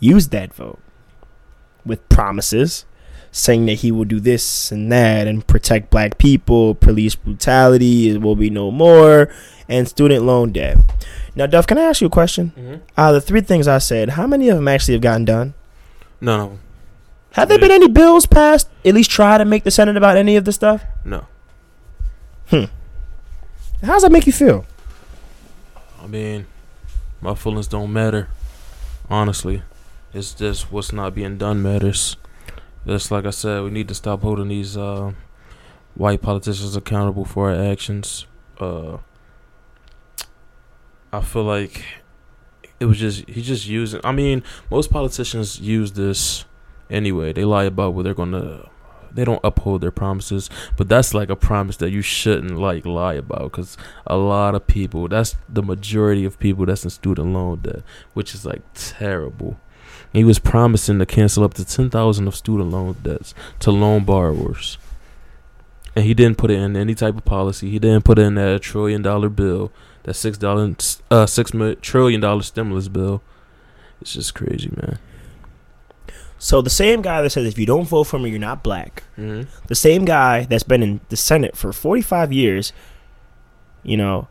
[0.00, 0.78] used that vote
[1.84, 2.84] with promises
[3.34, 8.22] saying that he will do this and that and protect black people, police brutality, it
[8.22, 9.28] will be no more,
[9.68, 10.78] and student loan debt.
[11.34, 12.52] Now, Duff, can I ask you a question?
[12.56, 12.74] Mm-hmm.
[12.96, 15.54] Out of the three things I said, how many of them actually have gotten done?
[16.24, 16.58] No, no,
[17.32, 18.70] Have there been any bills passed?
[18.82, 20.82] At least try to make the Senate about any of this stuff?
[21.04, 21.26] no.
[22.48, 22.64] Hmm.
[23.82, 24.64] How does that make you feel?
[26.02, 26.46] I mean,
[27.20, 28.28] my feelings don't matter.
[29.10, 29.62] Honestly,
[30.14, 32.16] it's just what's not being done matters.
[32.86, 35.12] Just like I said, we need to stop holding these uh,
[35.94, 38.26] white politicians accountable for our actions.
[38.58, 38.98] Uh,
[41.12, 41.84] I feel like
[42.84, 44.00] it was just he just using.
[44.04, 46.44] I mean, most politicians use this
[46.90, 47.32] anyway.
[47.32, 48.68] They lie about what they're gonna.
[49.10, 53.14] They don't uphold their promises, but that's like a promise that you shouldn't like lie
[53.14, 57.60] about because a lot of people that's the majority of people that's in student loan
[57.60, 57.82] debt
[58.12, 59.56] which is like terrible
[60.12, 64.78] he was promising to cancel up to 10,000 of student loan debts to loan borrowers
[65.94, 68.34] and he didn't put it in any type of policy he didn't put it in
[68.34, 69.70] that trillion dollar bill
[70.04, 70.74] that six dollar
[71.10, 71.52] uh six
[71.82, 73.22] trillion dollar stimulus bill.
[74.00, 74.98] It's just crazy man.
[76.38, 79.02] So the same guy that says if you don't vote for me, you're not black.
[79.16, 79.48] mm-hmm.
[79.66, 82.72] the same guy that's been in the Senate for 45 years,
[83.82, 84.28] you know,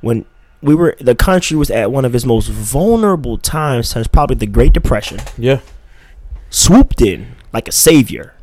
[0.00, 0.24] when
[0.62, 4.46] we were the country was at one of its most vulnerable times since probably the
[4.46, 5.60] Great Depression, yeah.
[6.48, 8.34] Swooped in like a savior,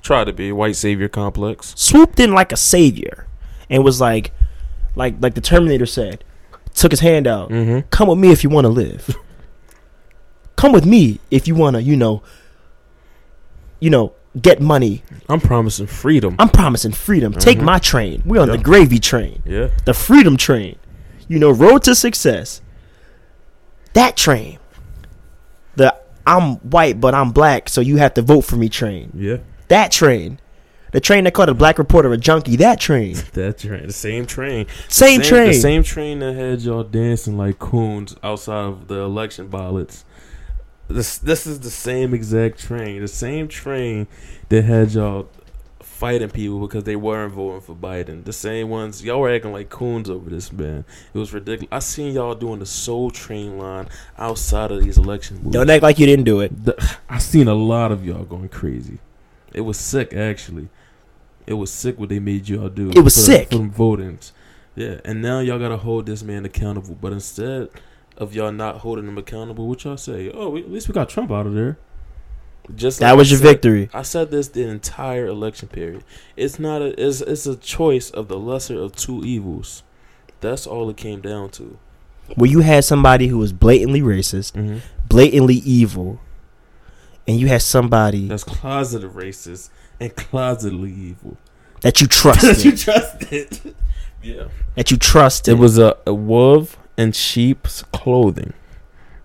[0.00, 1.74] try to be white savior complex.
[1.76, 3.26] Swooped in like a savior,
[3.70, 4.32] and was like,
[4.94, 6.24] like like the Terminator said,
[6.74, 7.86] took his hand out, mm-hmm.
[7.90, 9.16] come with me if you want to live.
[10.56, 12.22] come with me if you want to, you know,
[13.80, 15.02] you know, get money.
[15.28, 17.32] i'm promising freedom I'm promising freedom.
[17.32, 17.64] Take Mhm.
[17.64, 18.22] my train.
[18.24, 19.42] We're on the gravy train.
[19.44, 20.76] yeah the freedom train.
[21.28, 22.60] You know, road to success.
[23.94, 24.58] That train.
[25.76, 25.94] The
[26.26, 29.10] I'm white but I'm black, so you have to vote for me train.
[29.14, 29.38] Yeah,
[29.68, 30.38] That train.
[30.92, 32.56] The train that called a black reporter a junkie.
[32.56, 33.14] That train.
[33.32, 35.48] that train, the same train, Same, train.
[35.48, 40.04] the same train that had y'all dancing like coons outside of the election ballots.
[40.88, 44.06] This this is the same exact train, the same train
[44.50, 45.28] that had y'all
[45.80, 48.24] fighting people because they weren't voting for Biden.
[48.24, 50.84] The same ones y'all were acting like coons over this man.
[51.14, 51.68] It was ridiculous.
[51.72, 53.88] I seen y'all doing the Soul Train line
[54.18, 55.48] outside of these election.
[55.50, 56.64] Don't act like you didn't do it.
[56.64, 58.98] The, I seen a lot of y'all going crazy.
[59.54, 60.68] It was sick, actually.
[61.46, 62.90] It was sick what they made y'all do.
[62.90, 63.48] It was for sick.
[63.48, 64.32] from them votings.
[64.74, 66.96] Yeah, and now y'all gotta hold this man accountable.
[67.00, 67.68] But instead
[68.16, 70.30] of y'all not holding him accountable, what y'all say?
[70.32, 71.78] Oh, we, at least we got Trump out of there.
[72.74, 73.90] Just That like was I your said- victory.
[73.92, 76.04] I said this the entire election period.
[76.36, 76.94] It's not a.
[77.06, 79.82] It's it's a choice of the lesser of two evils.
[80.40, 81.76] That's all it came down to.
[82.36, 84.78] Where you had somebody who was blatantly racist, Mm-hmm.
[85.08, 86.20] blatantly evil,
[87.26, 89.70] and you had somebody That's closeted racist
[90.02, 91.36] and closetedly evil.
[91.82, 92.64] that you that trusted.
[92.64, 93.74] you trusted.
[94.22, 94.48] yeah.
[94.74, 95.54] that you trusted.
[95.54, 98.52] It was a, a wolf in sheep's clothing.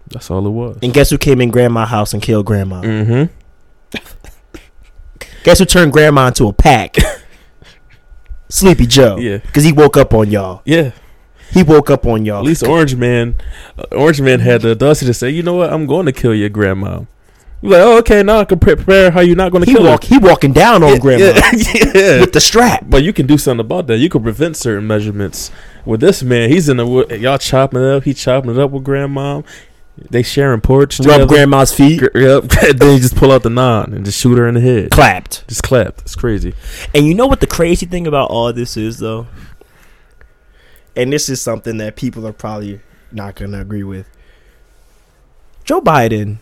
[0.10, 0.78] That's all it was.
[0.82, 2.82] and guess who came in grandma's house and killed grandma?
[2.82, 3.34] Mm-hmm.
[5.44, 6.96] Guess who turned grandma into a pack?
[8.50, 9.18] Sleepy Joe.
[9.18, 9.38] Yeah.
[9.38, 10.62] Because he woke up on y'all.
[10.66, 10.92] Yeah.
[11.52, 12.40] He woke up on y'all.
[12.40, 13.36] At least Orange Man,
[13.78, 15.72] uh, Orange Man had the audacity to say, "You know what?
[15.72, 17.04] I'm going to kill your grandma."
[17.62, 18.24] You're like, "Oh, okay.
[18.24, 20.04] Now I can prepare how you're not going to he kill walk.
[20.04, 21.52] He walking down on her." grandma Yeah.
[21.94, 22.20] yeah.
[22.22, 22.86] with the strap.
[22.88, 23.98] But you can do something about that.
[23.98, 25.52] You can prevent certain measurements.
[25.86, 27.10] With this man, he's in the wood.
[27.12, 28.04] Y'all chopping it up.
[28.04, 29.42] He chopping it up with grandma.
[29.98, 31.00] They sharing porch.
[31.00, 31.26] Rub together.
[31.26, 32.00] grandma's feet.
[32.00, 32.44] Gr- Yep.
[32.78, 34.92] then you just pull out the nine and just shoot her in the head.
[34.92, 35.48] Clapped.
[35.48, 36.02] Just clapped.
[36.02, 36.54] It's crazy.
[36.94, 39.26] And you know what the crazy thing about all this is, though?
[40.96, 42.80] And this is something that people are probably
[43.12, 44.08] not going to agree with.
[45.64, 46.38] Joe Biden,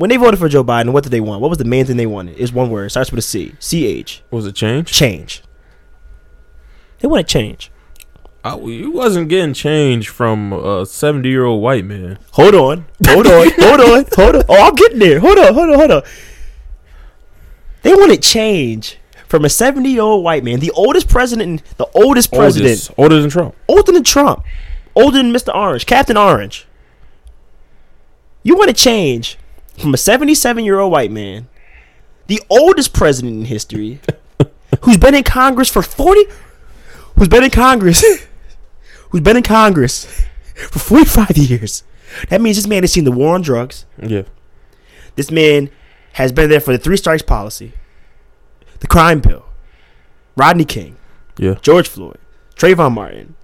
[0.00, 1.42] when they voted for Joe Biden, what did they want?
[1.42, 2.40] What was the main thing they wanted?
[2.40, 2.90] It's one word.
[2.90, 3.52] Starts with a C.
[3.58, 4.22] C H.
[4.30, 4.90] Was it change?
[4.90, 5.42] Change.
[7.00, 7.70] They wanted change.
[8.42, 12.18] I, you wasn't getting change from a seventy-year-old white man.
[12.30, 12.86] Hold on.
[13.06, 13.50] Hold on.
[13.58, 14.04] hold on.
[14.16, 14.42] Hold on.
[14.48, 15.20] Oh, I'm getting there.
[15.20, 15.52] Hold on.
[15.52, 15.78] Hold on.
[15.78, 16.02] Hold on.
[17.82, 18.96] They wanted change
[19.26, 23.20] from a 70 year old white man, the oldest president, the oldest president, Oldest, older
[23.20, 23.54] than Trump.
[23.68, 24.44] older than Trump,
[24.96, 25.54] older than Mr.
[25.54, 26.66] Orange, Captain Orange.
[28.42, 29.38] You want to change
[29.80, 31.48] from a 77 year old white man,
[32.26, 34.00] the oldest president in history,
[34.82, 36.24] who's been in Congress for 40,
[37.16, 38.04] who's been in Congress,
[39.10, 40.04] who's been in Congress
[40.70, 41.84] for 45 years.
[42.28, 43.86] That means this man has seen the war on drugs.
[44.02, 44.22] Yeah.
[45.16, 45.70] This man
[46.14, 47.72] has been there for the three strikes policy,
[48.80, 49.44] the crime bill,
[50.36, 50.96] Rodney King,
[51.38, 51.54] Yeah.
[51.62, 52.18] George Floyd,
[52.56, 53.36] Trayvon Martin.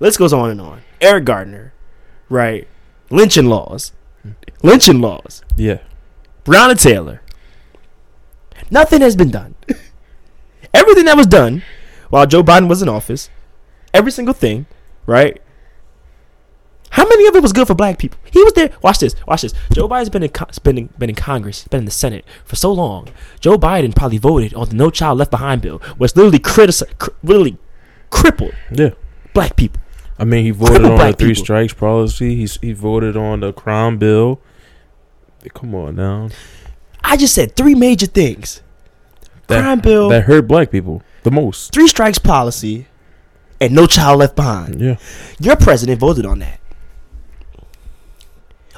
[0.00, 0.80] List goes on and on.
[1.00, 1.72] Eric Gardner,
[2.28, 2.66] right?
[3.10, 3.92] Lynching laws,
[4.62, 5.42] lynching laws.
[5.56, 5.78] Yeah.
[6.44, 7.22] Breonna Taylor.
[8.70, 9.54] Nothing has been done.
[10.72, 11.62] Everything that was done
[12.10, 13.28] while Joe Biden was in office,
[13.92, 14.66] every single thing,
[15.06, 15.40] right?
[16.90, 18.18] How many of it was good for black people?
[18.32, 18.70] He was there.
[18.82, 19.14] Watch this.
[19.26, 19.54] Watch this.
[19.72, 20.30] Joe Biden's been in,
[20.64, 23.08] been in, been in Congress, been in the Senate for so long.
[23.38, 27.10] Joe Biden probably voted on the No Child Left Behind bill, which literally critici- cr-
[27.22, 27.58] literally
[28.10, 28.90] crippled Yeah.
[29.34, 29.80] black people.
[30.20, 31.42] I mean, he voted on the three people.
[31.42, 32.36] strikes policy.
[32.36, 34.40] He's he voted on the crime bill.
[35.54, 36.28] Come on now.
[37.02, 38.60] I just said three major things:
[39.46, 41.72] That, crime bill, that hurt black people the most.
[41.72, 42.86] three strikes policy,
[43.60, 44.80] and No Child Left Behind.
[44.80, 44.96] Yeah.
[45.38, 46.60] Your president voted on that.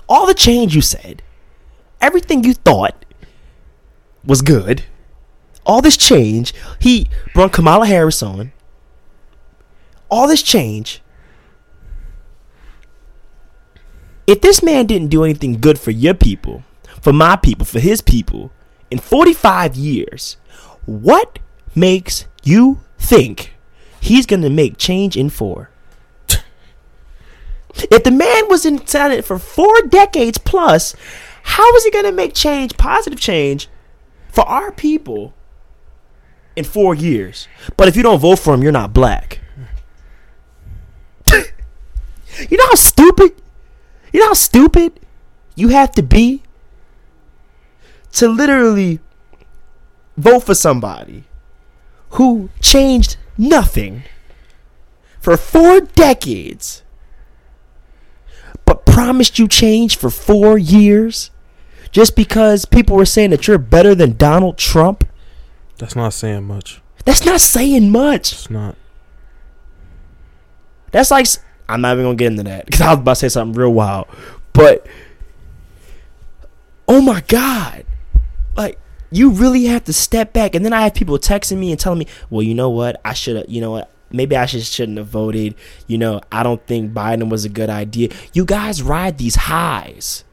[0.09, 1.23] All the change you said,
[2.01, 3.05] everything you thought
[4.25, 4.85] was good,
[5.67, 8.53] all this change, he brought Kamala Harris on.
[10.09, 11.01] All this change.
[14.33, 16.65] If this man didn't do anything good for your people,
[17.03, 18.51] for my people, for his people,
[18.91, 20.39] in 45 years,
[20.87, 21.39] what
[21.75, 23.53] makes you think
[24.01, 25.69] he's going to make change in four?
[27.91, 30.97] If the man was in Senate for four decades plus,
[31.43, 33.69] how is he going to make change, positive change,
[34.31, 35.35] for our people
[36.57, 37.49] in four years?
[37.77, 39.41] But if you don't vote for him, you're not black.
[41.31, 43.42] you know how stupid?
[44.13, 45.01] You know how stupid
[45.55, 46.43] you have to be
[48.13, 49.01] to literally
[50.17, 51.25] vote for somebody
[52.11, 54.03] who changed nothing
[55.21, 56.83] for four decades
[58.65, 61.31] but promised you change for four years
[61.91, 65.05] just because people were saying that you're better than Donald Trump?
[65.79, 66.81] That's not saying much.
[67.05, 68.33] That's not saying much.
[68.33, 68.77] It's not.
[70.91, 71.27] That's like
[71.73, 73.73] I'm not even gonna get into that because I was about to say something real
[73.73, 74.07] wild.
[74.53, 74.87] But
[76.89, 77.85] oh my god,
[78.57, 78.79] like
[79.11, 80.55] you really have to step back.
[80.55, 83.13] And then I have people texting me and telling me, well, you know what, I
[83.15, 83.91] should have, you know what.
[84.15, 85.55] Maybe I just shouldn't have voted.
[85.87, 88.11] You know, I don't think Biden was a good idea.
[88.35, 90.25] You guys ride these highs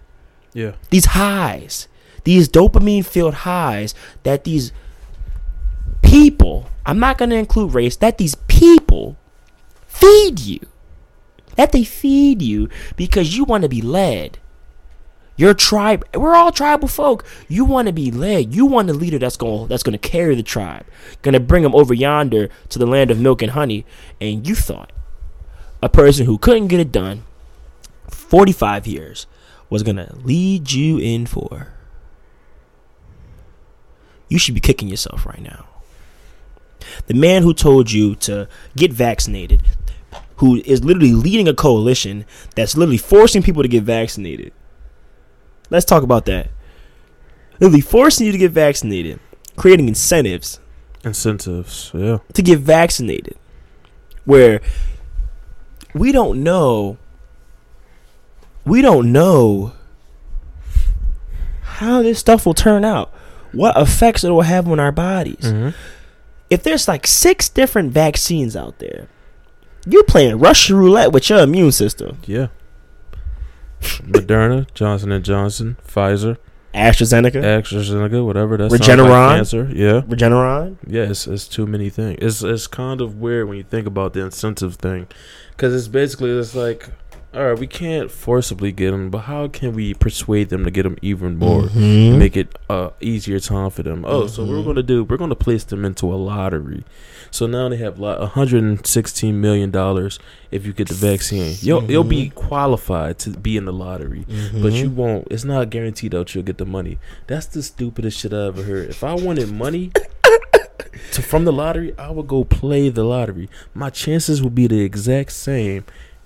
[0.53, 0.73] Yeah.
[0.89, 1.87] these highs,
[2.25, 4.73] these dopamine filled highs that these
[6.01, 9.15] people, I'm not going to include race, that these people
[9.87, 10.59] feed you.
[11.59, 14.39] That they feed you because you want to be led.
[15.35, 17.25] Your tribe, we're all tribal folk.
[17.49, 18.55] You want to be led.
[18.55, 20.85] You want a leader that's going that's going to carry the tribe,
[21.21, 23.85] going to bring them over yonder to the land of milk and honey.
[24.21, 24.93] And you thought
[25.83, 27.23] a person who couldn't get it done
[28.07, 29.27] 45 years
[29.69, 31.73] was going to lead you in four.
[34.29, 35.65] You should be kicking yourself right now.
[37.07, 39.63] The man who told you to get vaccinated,
[40.39, 42.25] who is literally leading a coalition
[42.55, 44.51] that's literally forcing people to get vaccinated.
[45.69, 46.49] Let's talk about that.
[47.59, 49.19] Literally forcing you to get vaccinated,
[49.55, 50.59] creating incentives
[51.03, 51.91] Incentives.
[51.93, 52.17] Yeah.
[52.33, 53.37] to get vaccinated.
[54.25, 54.61] Where
[55.93, 56.97] we don't know
[58.65, 59.73] we don't know
[61.61, 63.11] how this stuff will turn out.
[63.51, 65.41] What effects it will have on our bodies.
[65.41, 65.73] Mhm.
[66.49, 69.07] If there's like six different vaccines out there,
[69.85, 72.17] you're playing Russian roulette with your immune system.
[72.25, 72.47] Yeah.
[73.81, 76.37] Moderna, Johnson and Johnson, Pfizer,
[76.73, 78.57] AstraZeneca, AstraZeneca, whatever.
[78.57, 79.35] That sounds like Regeneron?
[79.35, 79.69] cancer.
[79.73, 80.01] Yeah.
[80.01, 80.77] Regeneron.
[80.85, 82.17] Yeah, it's, it's too many things.
[82.21, 85.07] It's it's kind of weird when you think about the incentive thing,
[85.51, 86.89] because it's basically it's like,
[87.33, 90.83] all right, we can't forcibly get them, but how can we persuade them to get
[90.83, 92.17] them even more, Mhm.
[92.17, 94.03] make it uh easier time for them?
[94.05, 94.51] Oh, so Mm-hmm.
[94.57, 96.83] we're gonna do we're gonna place them into a lottery.
[97.31, 100.19] So now they have like 116 million dollars
[100.51, 101.55] if you get the vaccine.
[101.61, 102.09] You'll you'll Mm-hmm.
[102.09, 105.27] be qualified to be in the lottery, but you won't.
[105.31, 106.97] It's not guaranteed that you'll get the money.
[107.27, 108.89] That's the stupidest shit I ever heard.
[108.89, 109.91] If I wanted money
[111.11, 113.49] to from the lottery, I would go play the lottery.
[113.73, 115.85] My chances would be the exact same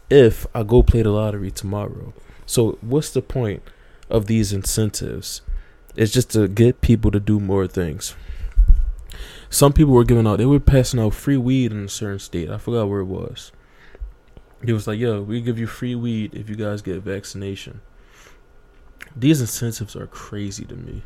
[0.09, 2.13] if I go play the lottery tomorrow.
[2.45, 3.61] So what's the point
[4.09, 5.41] of these incentives?
[5.95, 8.15] It's just to get people to do more things.
[9.53, 12.49] Some people were giving out they were passing out free weed in a certain state.
[12.49, 13.51] I forgot where it was.
[14.65, 17.81] It was like, yo, we give you free weed if you guys get vaccination.
[19.15, 21.03] These incentives are crazy to me.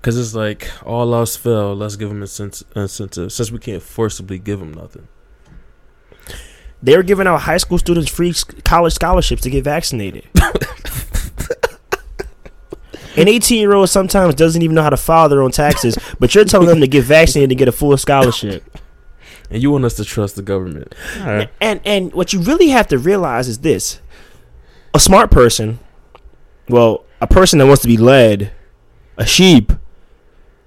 [0.00, 4.38] Cause it's like all else fell, let's give them incent- incentives since we can't forcibly
[4.38, 5.08] give them nothing.
[6.82, 8.32] They were giving out high school students free
[8.64, 10.26] college scholarships to get vaccinated.
[13.16, 16.34] An 18 year old sometimes doesn't even know how to file their own taxes, but
[16.34, 18.64] you're telling them to get vaccinated to get a full scholarship.
[19.50, 20.94] And you want us to trust the government?
[21.20, 21.50] All right.
[21.60, 24.00] And and what you really have to realize is this:
[24.94, 25.78] a smart person,
[26.68, 28.52] well, a person that wants to be led,
[29.18, 29.72] a sheep,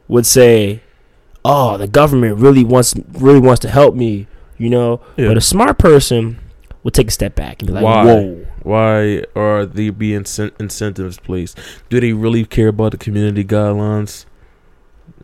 [0.07, 0.83] would say,
[1.43, 4.27] "Oh, the government really wants really wants to help me,"
[4.57, 5.01] you know.
[5.17, 5.29] Yeah.
[5.29, 6.39] But a smart person
[6.83, 8.05] would take a step back and be like, Why?
[8.05, 11.59] "Whoa." Why are they being incen- incentives placed?
[11.89, 14.25] Do they really care about the community guidelines?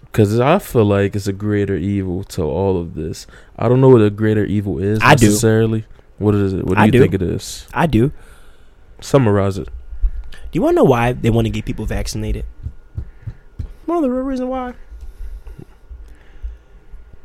[0.03, 3.25] Because I feel like it's a greater evil to all of this.
[3.57, 5.25] I don't know what a greater evil is I do.
[5.25, 5.85] necessarily.
[6.19, 6.65] What is it?
[6.65, 6.99] What do I you do.
[7.01, 7.65] think it is?
[7.73, 8.09] I do.
[8.09, 8.13] Do
[8.99, 9.69] Summarize it.
[10.31, 12.45] Do you want to know why they want to get people vaccinated?
[13.87, 14.75] One of the real reason why.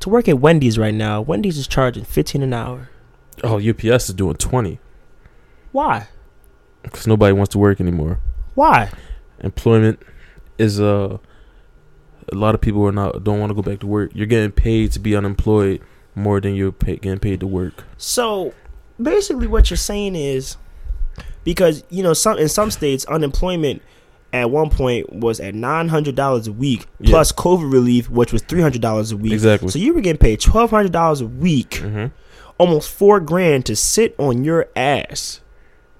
[0.00, 2.88] To work at Wendy's right now, Wendy's is charging fifteen an hour.
[3.44, 4.78] Oh, UPS is doing twenty
[5.76, 6.08] Why?
[6.82, 8.20] because nobody wants to work anymore.
[8.54, 8.90] Why?
[9.40, 9.98] Employment
[10.56, 11.18] is uh,
[12.32, 14.10] a lot of people are not don't want to go back to work.
[14.14, 15.80] You're getting paid to be unemployed
[16.14, 17.84] more than you're pay, getting paid to work.
[17.98, 18.54] So
[19.02, 20.56] basically, what you're saying is
[21.44, 23.82] because you know some in some states unemployment
[24.32, 27.10] at one point was at nine hundred dollars a week Yeah.
[27.10, 29.32] plus COVID relief, which was three hundred dollars a week.
[29.32, 29.68] Exactly.
[29.68, 32.06] So you were getting paid twelve hundred dollars a week, hmm
[32.58, 35.40] almost four grand to sit on your ass.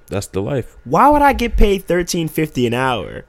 [0.09, 0.77] That's the life.
[0.85, 3.25] Why would I get paid thirteen fifty an hour?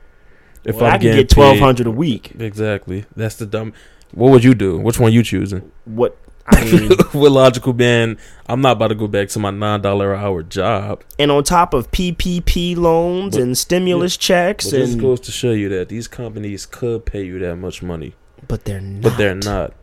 [0.63, 2.33] If I'm I can get twelve paid- a week.
[2.39, 3.05] Exactly.
[3.15, 3.73] That's the dumb.
[4.13, 4.77] What would you do?
[4.77, 5.71] Which one you choosing?
[5.85, 8.17] What I mean, With logical man,
[8.47, 11.03] I'm not about to go back to my nine dollar an hour job.
[11.19, 15.51] and on top of PPP loans But- and stimulus checks, But this goes to show
[15.51, 18.13] you that these companies could pay you that much money,
[18.47, 19.01] but they're not.
[19.01, 19.73] but they're not.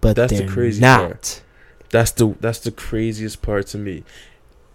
[0.00, 1.00] But That's the crazy not.
[1.00, 1.42] part.
[1.90, 4.04] That's the that's the craziest part to me.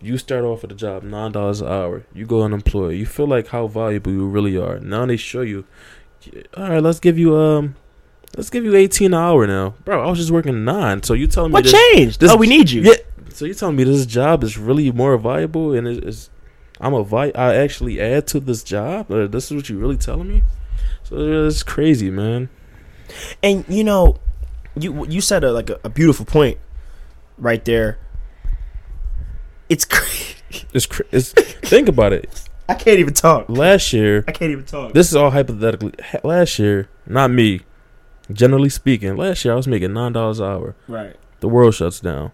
[0.01, 2.03] You start off at a job nine dollars an hour.
[2.13, 2.95] You go unemployed.
[2.97, 4.79] You feel like how valuable you really are.
[4.79, 5.65] Now they show you.
[6.57, 7.75] All right, let's give you um,
[8.35, 10.03] let's give you eighteen an hour now, bro.
[10.05, 11.01] I was just working nine.
[11.03, 12.19] So you telling me What this- changed?
[12.19, 12.81] this- oh, we need you.
[12.81, 12.93] Yeah,
[13.29, 16.29] So you telling me this job is really more valuable, and it is
[16.81, 19.09] I'm a vi- I actually add to this job?
[19.09, 20.43] Uh, this is what you really telling me?
[21.03, 22.49] So it's crazy, man.
[23.41, 24.17] And you know,
[24.77, 26.57] you you said a, like a, a beautiful point
[27.37, 27.97] right there.
[29.69, 30.35] It's crazy.
[30.73, 32.29] It's, cra- it's think about it.
[32.69, 33.47] I can't even talk.
[33.49, 34.93] Last year, I can't even talk.
[34.93, 35.93] this is all hypothetically.
[36.23, 37.61] Last year, not me.
[38.31, 40.75] Generally speaking, last year I was making nine dollars an hour.
[40.87, 41.15] right.
[41.41, 42.31] The world shuts down.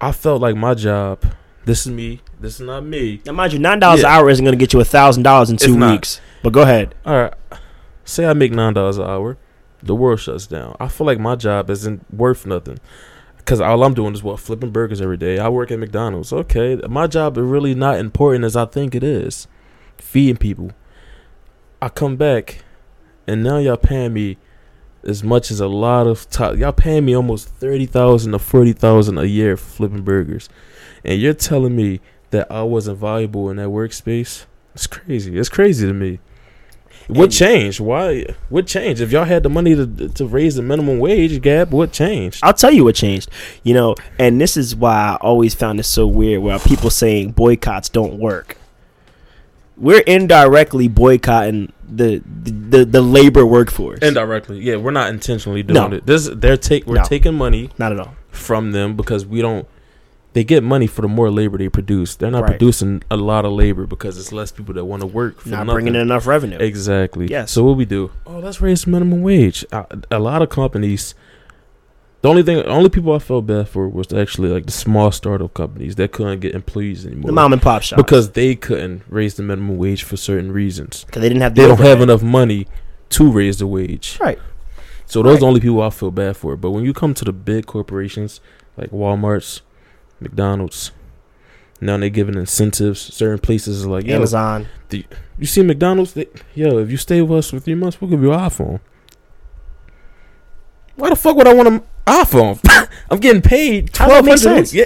[0.00, 1.22] I felt like my job.
[1.64, 2.20] This is me.
[2.40, 3.22] This is not me.
[3.24, 4.08] Now, mind you, nine dollars Yeah.
[4.08, 5.92] an hour isn't going to get you a thousand dollars in It's two not.
[5.92, 6.20] weeks.
[6.42, 6.94] But go ahead.
[7.06, 7.34] All right.
[8.04, 9.38] Say I make nine dollars an hour.
[9.82, 10.76] The world shuts down.
[10.80, 12.78] I feel like my job isn't worth nothing.
[13.44, 15.38] Cause all I'm doing is what flipping burgers every day.
[15.38, 16.32] I work at McDonald's.
[16.32, 19.46] Okay, my job is really not important as I think it is.
[19.98, 20.70] Feeding people.
[21.82, 22.64] I come back,
[23.26, 24.38] and now y'all paying me
[25.02, 26.56] as much as a lot of top.
[26.56, 30.48] Y'all paying me almost thirty thousand to forty thousand a year flipping burgers,
[31.04, 34.46] and you're telling me that I wasn't valuable in that workspace.
[34.74, 35.38] It's crazy.
[35.38, 36.20] It's crazy to me.
[37.08, 37.80] What And- changed?
[37.80, 38.24] Why?
[38.48, 39.00] What changed?
[39.02, 42.40] If y'all had the money to to raise the minimum wage gap, what changed?
[42.42, 43.28] I'll tell you what changed.
[43.62, 47.32] You know, and this is why I always found it so weird where people saying
[47.32, 48.56] boycotts don't work.
[49.76, 53.98] We're indirectly boycotting the the, the, the labor workforce.
[54.00, 55.96] Indirectly, yeah, we're not intentionally doing No.
[55.96, 56.06] it.
[56.06, 57.02] This they're take we're No.
[57.04, 58.14] taking money Not at all.
[58.30, 59.66] from them because we don't.
[60.34, 62.16] They get money for the more labor they produce.
[62.16, 62.50] They're not Right.
[62.58, 65.40] producing a lot of labor because it's less people that want to work.
[65.40, 65.74] For Not nothing.
[65.74, 66.58] bringing in enough revenue.
[66.58, 67.28] Exactly.
[67.28, 67.52] Yes.
[67.52, 68.10] So what we do?
[68.26, 69.64] Oh, let's raise minimum wage.
[69.72, 71.14] A, a lot of companies.
[72.22, 75.52] The only thing, only people I felt bad for was actually like the small startup
[75.54, 79.34] companies that couldn't get employees anymore the mom and pop shop because they couldn't raise
[79.34, 81.04] the minimum wage for certain reasons.
[81.04, 82.66] Because they didn't have the They don't have enough money
[83.10, 84.16] to raise the wage.
[84.20, 84.38] Right.
[85.06, 86.56] So those are the only people I feel bad for.
[86.56, 88.40] But when you come to the big corporations
[88.76, 89.60] like Walmart's,
[90.20, 90.92] McDonald's,
[91.80, 93.00] now they're giving incentives.
[93.00, 94.66] Certain places are like, yo, Amazon.
[94.90, 96.14] you see McDonald's?
[96.14, 98.80] They, yo, if you stay with us for three months, we'll give you an iPhone.
[100.96, 102.88] Why the fuck would I want an iPhone?
[103.10, 104.84] I'm getting paid twelve make Yeah.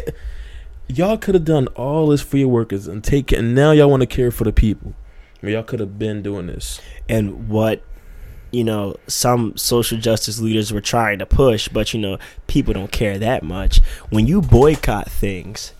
[0.88, 3.90] Y'all could have done all this for your workers and take it, and now y'all
[3.90, 4.94] want to care for the people.
[5.42, 6.80] I mean, y'all could have been doing this.
[7.08, 7.82] and what
[8.50, 12.90] you know some social justice leaders were trying to push but you know people don't
[12.92, 13.80] care that much
[14.10, 15.72] when you boycott things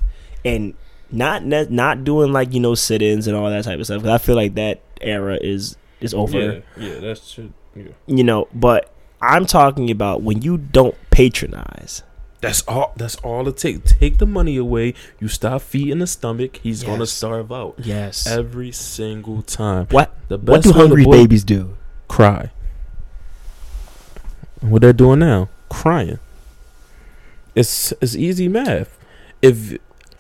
[0.45, 0.75] and
[1.11, 4.11] not ne- not doing like you know sit-ins and all that type of stuff cause
[4.11, 6.39] i feel like that era is is over
[6.77, 7.53] Yeah, yeah, that's true.
[7.75, 7.85] Yeah.
[8.07, 8.93] you know but
[9.23, 12.03] i'm talking about when you don't patronize
[12.41, 12.93] That's all.
[12.97, 13.95] That's all it takes.
[13.99, 14.95] Take the money away.
[15.19, 16.61] You stop feeding the stomach.
[16.63, 19.87] He's gonna starve out yes every single time.
[19.91, 21.75] what The what do hungry boy- babies do
[22.07, 22.53] cry.
[24.61, 26.19] What they're doing now, crying.
[27.55, 28.99] It's it's easy math.
[29.43, 29.79] If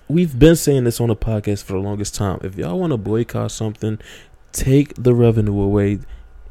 [0.08, 2.96] we've been saying this on the podcast for the longest time, if y'all want to
[2.96, 3.98] boycott something,
[4.52, 5.98] take the revenue away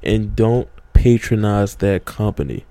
[0.04, 2.66] and don't patronize that company.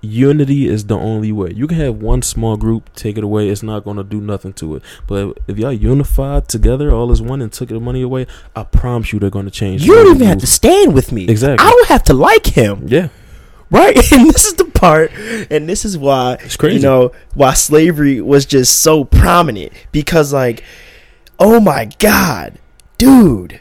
[0.00, 1.50] Unity is the only way.
[1.54, 4.52] You can have one small group take it away; it's not going to do nothing
[4.54, 4.82] to it.
[5.06, 9.14] But if y'all unified together, all as one, and took the money away, I promise
[9.14, 9.82] you, they're going to change.
[9.86, 11.66] you don't even have to stand with me Exactly.
[11.66, 13.08] i don't have to like him Yeah,
[13.74, 15.10] right and this is the part
[15.50, 16.76] and this is why it's crazy.
[16.76, 20.62] you know why slavery was just so prominent because like
[21.38, 22.58] oh my god
[22.98, 23.60] dude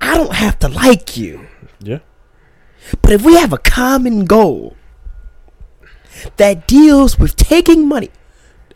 [0.00, 1.46] i don't have to like you
[1.80, 2.00] Yeah.
[3.02, 4.76] but if we have a common goal
[6.36, 8.10] that deals with taking money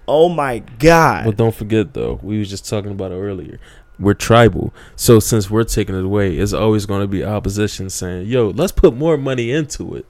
[0.07, 3.61] oh my god But don't forget though, we was just talking about it earlier.
[4.01, 8.29] We're tribal, so since we're taking it away, it's always going to be opposition saying,
[8.29, 10.07] "Yo, let's put more money into it."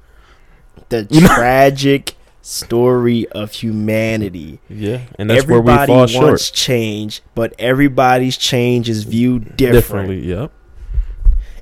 [0.88, 6.54] the tragic story of humanity Yeah, and that's everybody where we fall wants short.
[6.54, 9.74] change but everybody's change is viewed different.
[9.74, 10.52] Differently, yep.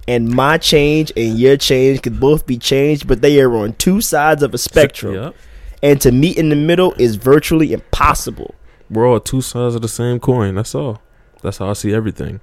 [0.07, 4.01] and my change and your change could both be changed, but they are on two
[4.01, 5.15] sides of a spectrum.
[5.15, 5.35] Yep.
[5.82, 8.55] And to meet in the middle is virtually impossible.
[8.89, 10.55] We're all two sides of the same coin.
[10.55, 11.03] That's all.
[11.47, 12.40] That's how I see everything.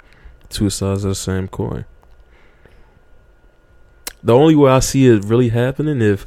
[0.48, 1.84] Two sides of the same coin.
[4.24, 6.26] The only way I see it really happening if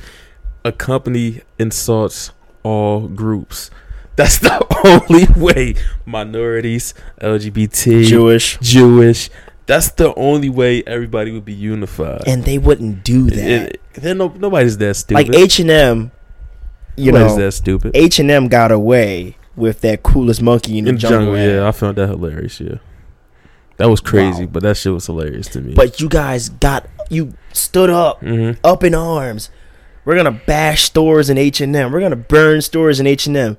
[0.62, 2.32] a company insults
[2.62, 3.70] all groups.
[4.16, 5.76] That's the only way.
[6.04, 6.92] Minorities,
[7.22, 8.58] LGBT, Jewish.
[8.60, 9.30] Jewish.
[9.64, 12.24] That's the only way everybody would be unified.
[12.26, 13.78] And they wouldn't do that.
[13.96, 15.28] It- no, nobody's that stupid.
[15.28, 16.12] like H and M,
[16.96, 17.92] you nobody's know, that stupid.
[17.96, 21.34] H and M got away with that coolest monkey in the In jungle.
[21.34, 22.60] jungle, yeah, I found that hilarious.
[22.60, 22.76] Yeah,
[23.78, 24.50] that was crazy, Wow.
[24.52, 25.74] but that shit was hilarious to me.
[25.74, 29.50] But you guys got you stood up, hmm up in arms.
[30.04, 31.90] We're gonna bash stores in H and M.
[31.92, 33.56] We're gonna burn stores in H and M.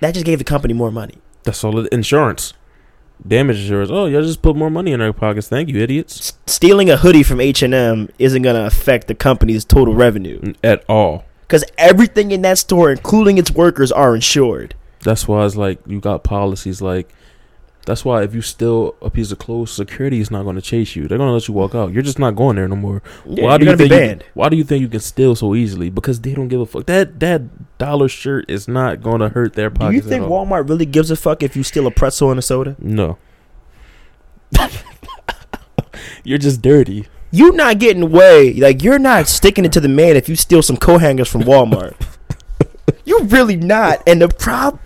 [0.00, 1.16] that just gave the company more money.
[1.44, 1.78] That's all.
[1.78, 2.52] It, insurance,
[3.26, 3.90] damage insurance.
[3.92, 5.48] Oh, y'all just put more money in our pockets.
[5.48, 6.18] Thank you, idiots.
[6.20, 10.52] S- stealing a hoodie from H and M isn't gonna affect the company's total revenue
[10.62, 11.24] At all.
[11.46, 14.74] Because everything in that store, including its workers, are insured.
[15.04, 17.12] That's why it's like you got policies like.
[17.84, 20.96] That's why if you steal a piece of clothes, security is not going to chase
[20.96, 21.06] you.
[21.06, 21.92] They're going to let you walk out.
[21.92, 23.00] You're just not going there no more.
[23.24, 25.88] Yeah, why do you think you- why do you think you can steal so easily?
[25.88, 26.86] Because they don't give a fuck.
[26.86, 27.42] That that
[27.78, 29.90] dollar shirt is not going to hurt their pocket.
[29.90, 30.24] Do you think.
[30.24, 32.74] Walmart really gives a fuck if you steal a pretzel and a soda?
[32.80, 33.18] No.
[36.24, 37.06] You're just dirty.
[37.30, 38.54] You not getting away.
[38.54, 41.42] Like you're not sticking it to the man if you steal some coat hangers from
[41.42, 41.94] Walmart.
[43.04, 44.02] you really not.
[44.06, 44.80] And the prob,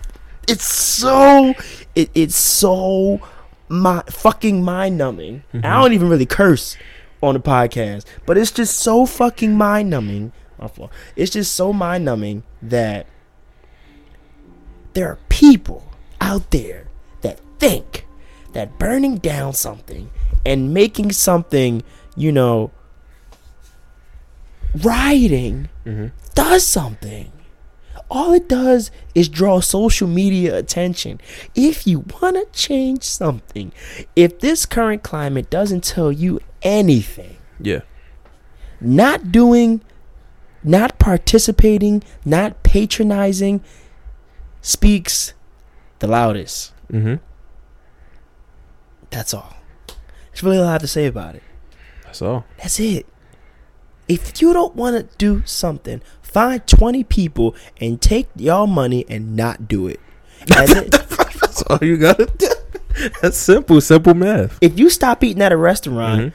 [0.47, 1.53] it's so,
[1.95, 3.21] it, it's so,
[3.69, 5.43] my fucking mind numbing.
[5.53, 5.81] I mm-hmm.
[5.81, 6.77] don't even really curse
[7.23, 10.33] on the podcast, but it's just so fucking mind numbing.
[11.15, 13.07] It's just so mind numbing that
[14.93, 16.87] there are people out there
[17.21, 18.05] that think
[18.53, 20.09] that burning down something
[20.45, 21.83] and making something,
[22.15, 22.71] you know,
[24.83, 25.69] rioting
[26.35, 27.31] does something.
[28.09, 31.21] All it does is draw social media attention.
[31.55, 33.71] If you want to change something,
[34.15, 37.81] if this current climate doesn't tell you anything, Yeah.
[38.81, 39.81] not doing,
[40.63, 43.63] not participating, not patronizing
[44.61, 45.33] speaks
[45.99, 46.73] the loudest.
[46.91, 47.15] Mm-hmm.
[49.09, 49.55] That's all.
[50.31, 51.43] That's really all I have to say about it.
[52.11, 52.43] That's all.
[52.57, 53.05] That's it.
[54.09, 59.37] If you don't want to do something, find 20 people and take y'all money and
[59.37, 60.01] not do it.
[60.47, 60.91] That's it.
[60.91, 62.49] That's all you got to do.
[63.21, 63.79] That's simple.
[63.79, 64.57] Simple math.
[64.59, 66.33] if you stop eating at a restaurant, Mhm.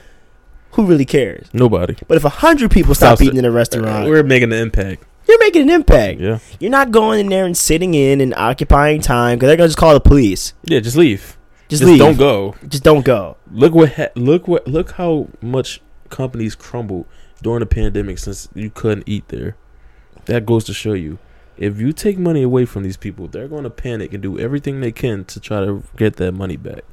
[0.72, 1.48] who really cares?
[1.52, 1.94] Nobody.
[2.08, 5.04] But if a hundred people stop eating in a restaurant, We're making an impact.
[5.28, 6.20] you're making an impact.
[6.20, 6.38] Yeah.
[6.58, 9.76] You're not going in there and sitting in and occupying time because they're gonna just
[9.78, 10.54] call the police.
[10.64, 10.80] Yeah.
[10.80, 11.35] Just leave.
[11.68, 12.54] Just, Just don't go.
[12.68, 13.36] Just don't go.
[13.50, 13.92] Look what.
[13.94, 14.66] Ha- look what.
[14.66, 15.80] Look how much
[16.10, 17.06] companies crumbled
[17.42, 19.56] during the pandemic since you couldn't eat there.
[20.26, 21.18] That goes to show you.
[21.56, 24.80] If you take money away from these people, they're going to panic and do everything
[24.80, 26.84] they can to try to get that money back.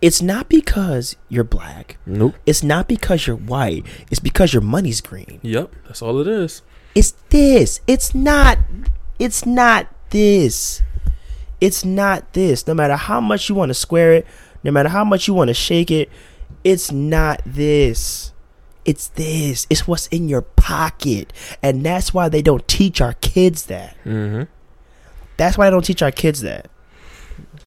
[0.00, 1.96] It's not because you're black.
[2.04, 2.34] Nope.
[2.44, 3.86] It's not because you're white.
[4.10, 5.38] It's because your money's green.
[5.42, 5.74] Yep.
[5.86, 6.62] That's all it is.
[6.94, 7.80] It's this.
[7.86, 8.58] It's not.
[9.18, 10.82] It's not this.
[11.62, 12.66] It's not this.
[12.66, 14.26] No matter how much you want to square it,
[14.64, 16.10] no matter how much you want to shake it,
[16.64, 18.32] it's not this.
[18.84, 19.68] It's this.
[19.70, 21.32] It's what's in your pocket.
[21.62, 23.96] And that's why they don't teach our kids that.
[24.04, 24.50] Mm-hmm.
[25.36, 26.68] That's why they don't teach our kids that.